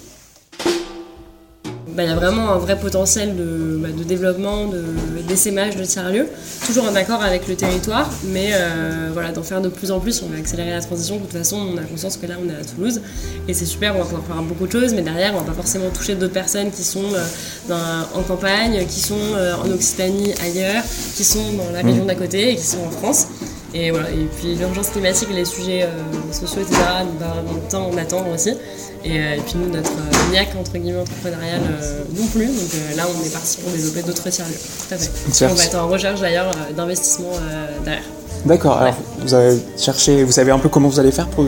Bah, 1.96 2.04
Il 2.04 2.10
y 2.10 2.12
a 2.12 2.16
vraiment 2.16 2.52
un 2.52 2.58
vrai 2.58 2.78
potentiel 2.78 3.34
de, 3.34 3.76
bah, 3.82 3.88
de 3.96 4.04
développement, 4.04 4.66
de 4.68 4.84
d'essaimage 5.26 5.74
de 5.76 5.84
tiers-lieux, 5.84 6.26
toujours 6.64 6.84
en 6.84 6.94
accord 6.94 7.20
avec 7.22 7.48
le 7.48 7.54
territoire, 7.56 8.08
mais 8.24 8.50
euh, 8.52 9.10
voilà, 9.12 9.30
d'en 9.32 9.42
faire 9.42 9.60
de 9.60 9.68
plus 9.68 9.90
en 9.90 9.98
plus. 10.00 10.22
On 10.22 10.28
va 10.28 10.38
accélérer 10.38 10.70
la 10.70 10.80
transition. 10.80 11.16
De 11.16 11.22
toute 11.22 11.32
façon, 11.32 11.56
on 11.56 11.76
a 11.76 11.82
conscience 11.82 12.16
que 12.16 12.26
là, 12.26 12.34
on 12.42 12.48
est 12.48 12.54
à 12.54 12.64
Toulouse 12.64 13.00
et 13.48 13.52
c'est 13.52 13.66
super, 13.66 13.94
on 13.96 13.98
va 13.98 14.04
pouvoir 14.04 14.22
faire 14.24 14.42
beaucoup 14.42 14.66
de 14.66 14.72
choses, 14.72 14.94
mais 14.94 15.02
derrière, 15.02 15.34
on 15.34 15.38
va 15.38 15.44
pas 15.44 15.52
forcément 15.54 15.90
toucher 15.90 16.14
d'autres 16.14 16.32
personnes 16.32 16.70
qui 16.70 16.84
sont 16.84 17.02
euh, 17.14 17.24
dans- 17.68 18.18
en 18.20 18.22
campagne, 18.22 18.86
qui 18.86 19.00
sont 19.00 19.16
euh, 19.34 19.54
en 19.56 19.70
Occitanie 19.70 20.32
ailleurs, 20.42 20.84
qui 21.16 21.24
sont 21.24 21.52
dans 21.58 21.70
la 21.72 21.82
région 21.82 22.04
d'à 22.06 22.14
côté 22.14 22.52
et 22.52 22.56
qui 22.56 22.64
sont 22.66 22.84
en 22.86 22.90
France. 22.90 23.26
Et 23.74 23.90
voilà, 23.90 24.08
et 24.10 24.26
puis 24.38 24.54
l'urgence 24.54 24.88
climatique 24.88 25.28
et 25.30 25.34
les 25.34 25.44
sujets 25.44 25.82
euh, 25.82 26.32
sociaux, 26.32 26.62
etc., 26.62 26.80
en 27.02 27.52
même 27.52 27.62
temps, 27.70 27.90
on 27.92 27.96
attend 27.98 28.24
aussi. 28.34 28.54
Et, 29.04 29.20
euh, 29.20 29.34
et 29.36 29.40
puis 29.40 29.54
nous, 29.56 29.68
notre 29.70 29.90
euh, 29.90 30.32
niaque, 30.32 30.48
entre 30.58 30.72
guillemets, 30.78 31.00
entrepreneuriale 31.00 31.60
euh, 31.82 32.02
non 32.18 32.26
plus. 32.28 32.46
Donc 32.46 32.96
là, 32.96 33.04
on 33.06 33.26
est 33.26 33.30
parti 33.32 33.58
pour 33.58 33.70
développer 33.70 34.02
d'autres 34.02 34.28
tiers-lieux. 34.30 34.54
Tout 34.88 34.94
à 34.94 34.98
fait. 34.98 35.44
On 35.44 35.54
va 35.54 35.64
être 35.64 35.74
en 35.78 35.88
recherche 35.88 36.20
d'ailleurs 36.20 36.50
d'investissement 36.76 37.28
euh, 37.34 37.66
derrière. 37.84 38.02
D'accord, 38.46 38.78
alors 38.78 38.94
vous 39.20 39.34
avez 39.34 39.58
cherché, 39.76 40.24
vous 40.24 40.32
savez 40.32 40.50
un 40.50 40.58
peu 40.58 40.68
comment 40.68 40.88
vous 40.88 41.00
allez 41.00 41.12
faire 41.12 41.26
pour 41.28 41.44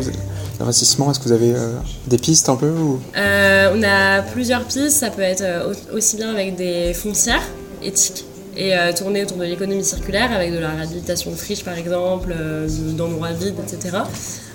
l'investissement? 0.58 1.10
Est-ce 1.10 1.20
que 1.20 1.24
vous 1.24 1.32
avez 1.32 1.54
des 2.06 2.18
pistes 2.18 2.48
un 2.48 2.56
peu 2.56 2.68
ou... 2.68 3.00
Euh, 3.16 3.72
on 3.74 3.82
a 3.82 4.22
plusieurs 4.22 4.64
pistes, 4.64 4.90
ça 4.90 5.08
peut 5.10 5.22
être 5.22 5.44
au- 5.92 5.96
aussi 5.96 6.16
bien 6.16 6.30
avec 6.30 6.56
des 6.56 6.92
foncières 6.92 7.42
éthiques 7.82 8.24
et 8.60 8.76
euh, 8.76 8.92
tourner 8.92 9.22
autour 9.24 9.38
de 9.38 9.44
l'économie 9.44 9.82
circulaire 9.84 10.30
avec 10.32 10.52
de 10.52 10.58
la 10.58 10.70
réhabilitation 10.70 11.30
de 11.30 11.36
friches 11.36 11.64
par 11.64 11.76
exemple, 11.78 12.30
euh, 12.38 12.68
de- 12.68 12.92
d'endroits 12.92 13.32
vides, 13.32 13.54
etc. 13.66 13.96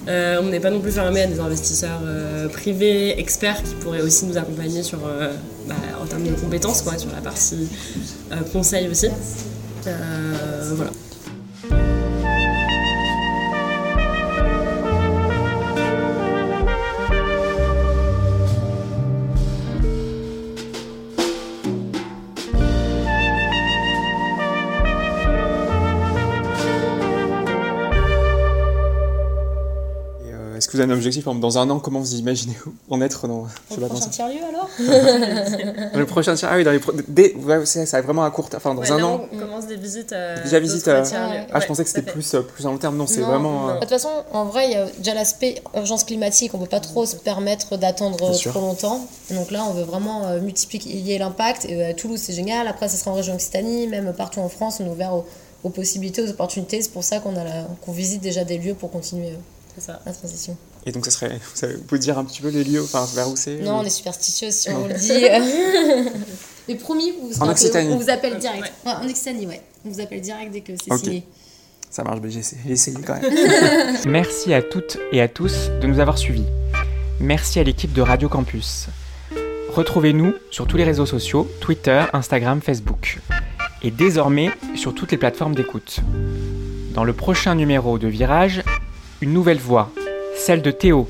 Euh, 0.07 0.37
on 0.43 0.47
n'est 0.49 0.59
pas 0.59 0.69
non 0.69 0.79
plus 0.79 0.91
fermé 0.91 1.21
à 1.23 1.27
des 1.27 1.39
investisseurs 1.39 2.01
privés, 2.53 3.19
experts 3.19 3.63
qui 3.63 3.73
pourraient 3.81 4.01
aussi 4.03 4.25
nous 4.27 4.37
accompagner 4.37 4.83
sur, 4.83 4.99
bah, 5.67 5.75
en 6.01 6.05
termes 6.05 6.23
de 6.23 6.33
compétences, 6.33 6.83
quoi, 6.83 6.95
sur 6.99 7.09
la 7.15 7.21
partie 7.21 7.67
conseil 8.53 8.87
aussi. 8.87 9.07
Voilà. 10.75 10.91
Vous 30.75 30.81
avez 30.81 30.91
un 30.93 30.95
objectif 30.95 31.25
Dans 31.25 31.57
un 31.57 31.69
an, 31.69 31.79
comment 31.79 31.99
vous 31.99 32.13
imaginez 32.15 32.55
en 32.89 33.01
être 33.01 33.27
dans, 33.27 33.45
je 33.69 33.75
sais 33.75 33.81
pas, 33.81 33.87
dans 33.87 33.95
ça 33.95 34.09
tiers-lieu 34.09 34.39
alors 34.47 34.69
Dans 35.93 35.99
le 35.99 36.05
prochain 36.05 36.35
tiers- 36.35 36.49
Ah 36.51 36.57
oui, 36.57 36.63
dans 36.63 36.71
les 36.71 36.79
pro- 36.79 36.91
dès- 37.07 37.33
ouais, 37.35 37.65
c'est 37.65 37.85
ça, 37.85 38.01
vraiment 38.01 38.23
à 38.23 38.31
court 38.31 38.49
terme. 38.49 38.61
Enfin, 38.63 38.75
dans 38.75 38.81
Ouais, 38.81 38.91
un 38.91 38.97
là, 38.97 39.07
an. 39.07 39.21
on 39.31 39.37
commence 39.37 39.67
des 39.67 39.75
visites. 39.77 40.11
euh, 40.13 40.41
Déjà 40.43 40.59
visite. 40.59 40.87
euh. 40.87 41.03
Ah, 41.53 41.59
je 41.59 41.65
pensais 41.67 41.83
que 41.83 41.89
à 41.89 41.93
c'était 41.93 42.11
plus, 42.11 42.33
euh, 42.35 42.41
plus 42.41 42.65
à 42.65 42.69
long 42.69 42.77
terme. 42.77 42.97
Non, 42.97 43.07
c'est 43.07 43.21
Non, 43.21 43.27
vraiment. 43.27 43.69
euh, 43.69 43.75
De 43.75 43.79
toute 43.81 43.89
façon, 43.89 44.09
en 44.31 44.45
vrai, 44.45 44.65
il 44.67 44.71
y 44.71 44.75
a 44.75 44.85
déjà 44.97 45.13
l'aspect 45.13 45.61
urgence 45.75 46.03
climatique. 46.03 46.53
On 46.53 46.57
ne 46.57 46.63
peut 46.63 46.69
pas 46.69 46.79
trop 46.79 47.05
se 47.05 47.15
permettre 47.15 47.77
d'attendre 47.77 48.17
Bien 48.17 48.33
sûr. 48.33 48.51
trop 48.51 48.61
longtemps. 48.61 49.07
Donc 49.31 49.51
là, 49.51 49.63
on 49.69 49.73
veut 49.73 49.83
vraiment 49.83 50.25
euh, 50.27 50.39
multiplier 50.41 51.17
l'impact. 51.17 51.65
Et, 51.65 51.81
euh, 51.83 51.93
Toulouse, 51.93 52.19
c'est 52.21 52.33
génial. 52.33 52.67
Après, 52.67 52.87
ça 52.89 52.97
sera 52.97 53.11
en 53.11 53.15
région 53.15 53.33
Occitanie. 53.35 53.87
Même 53.87 54.13
partout 54.13 54.39
en 54.41 54.49
France, 54.49 54.77
on 54.81 54.85
est 54.85 54.89
ouvert 54.89 55.13
aux, 55.13 55.25
aux 55.63 55.69
possibilités, 55.69 56.21
aux 56.21 56.29
opportunités. 56.29 56.81
C'est 56.81 56.91
pour 56.91 57.03
ça 57.03 57.19
qu'on 57.19 57.35
a 57.37 57.43
la- 57.43 57.67
qu'on 57.85 57.91
visite 57.91 58.21
déjà 58.21 58.43
des 58.43 58.57
lieux 58.57 58.73
pour 58.75 58.91
continuer 58.91 59.29
euh, 59.29 59.37
C'est 59.75 59.81
ça. 59.85 60.01
la 60.05 60.11
transition. 60.13 60.57
Et 60.85 60.91
donc, 60.91 61.05
ça 61.05 61.11
serait. 61.11 61.29
Vous, 61.53 61.55
savez- 61.55 61.75
vous 61.75 61.83
pouvez 61.83 61.99
dire 61.99 62.17
un 62.17 62.23
petit 62.25 62.41
peu 62.41 62.49
les 62.49 62.63
lieux, 62.63 62.81
enfin, 62.83 63.05
vers 63.13 63.29
où 63.29 63.35
c'est 63.35 63.57
Non, 63.57 63.77
ou- 63.77 63.81
on 63.81 63.83
est 63.83 63.89
superstitieux 63.89 64.51
si 64.51 64.69
on 64.69 64.79
vous 64.79 64.87
le 64.87 64.93
dit. 64.93 65.11
Mais 66.67 66.75
promis, 66.75 67.11
vous 67.21 67.31
serez 67.31 67.41
En 67.41 67.49
appelé- 67.49 67.51
Occitanie. 67.51 67.93
on 67.93 67.97
vous 67.97 68.09
appelle 68.09 68.37
direct. 68.39 68.63
Ouais. 68.85 68.91
Ouais, 68.91 68.97
en 68.97 69.05
Occitanie, 69.09 69.45
ouais. 69.47 69.61
On 69.85 69.89
vous 69.89 69.99
appelle 70.01 70.21
direct 70.21 70.51
dès 70.51 70.61
que 70.61 70.73
c'est 70.83 70.97
signé. 70.97 71.23
Ça 71.91 72.03
marche, 72.03 72.19
mais 72.21 72.29
j'ai 72.31 72.39
essayé, 72.39 72.61
j'ai 72.65 72.71
essayé 72.73 72.97
quand 73.05 73.21
même. 73.21 73.31
Merci 74.07 74.53
à 74.53 74.61
toutes 74.61 74.97
et 75.11 75.21
à 75.21 75.27
tous 75.27 75.69
de 75.81 75.87
nous 75.87 75.99
avoir 75.99 76.17
suivis. 76.17 76.43
Merci 77.19 77.59
à 77.59 77.63
l'équipe 77.63 77.93
de 77.93 78.01
Radio 78.01 78.27
Campus. 78.27 78.87
Retrouvez-nous 79.73 80.33
sur 80.51 80.67
tous 80.67 80.77
les 80.77 80.83
réseaux 80.83 81.05
sociaux, 81.05 81.47
Twitter, 81.61 82.03
Instagram, 82.13 82.61
Facebook. 82.61 83.19
Et 83.83 83.91
désormais 83.91 84.49
sur 84.75 84.93
toutes 84.95 85.11
les 85.11 85.17
plateformes 85.17 85.53
d'écoute. 85.55 85.99
Dans 86.93 87.03
le 87.03 87.13
prochain 87.13 87.55
numéro 87.55 87.97
de 87.99 88.07
Virage, 88.07 88.63
une 89.21 89.33
nouvelle 89.33 89.57
voix, 89.57 89.91
celle 90.35 90.61
de 90.61 90.71
Théo, 90.71 91.09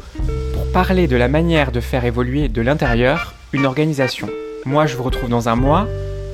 pour 0.54 0.72
parler 0.72 1.08
de 1.08 1.16
la 1.16 1.28
manière 1.28 1.72
de 1.72 1.80
faire 1.80 2.06
évoluer 2.06 2.48
de 2.50 2.62
l'intérieur 2.62 3.34
une 3.54 3.66
organisation. 3.66 4.30
Moi 4.66 4.86
je 4.86 4.96
vous 4.96 5.04
retrouve 5.04 5.30
dans 5.30 5.50
un 5.50 5.56
mois, 5.56 5.88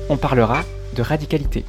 on 0.08 0.16
parlera 0.16 0.62
de 0.94 1.02
radicalité. 1.02 1.64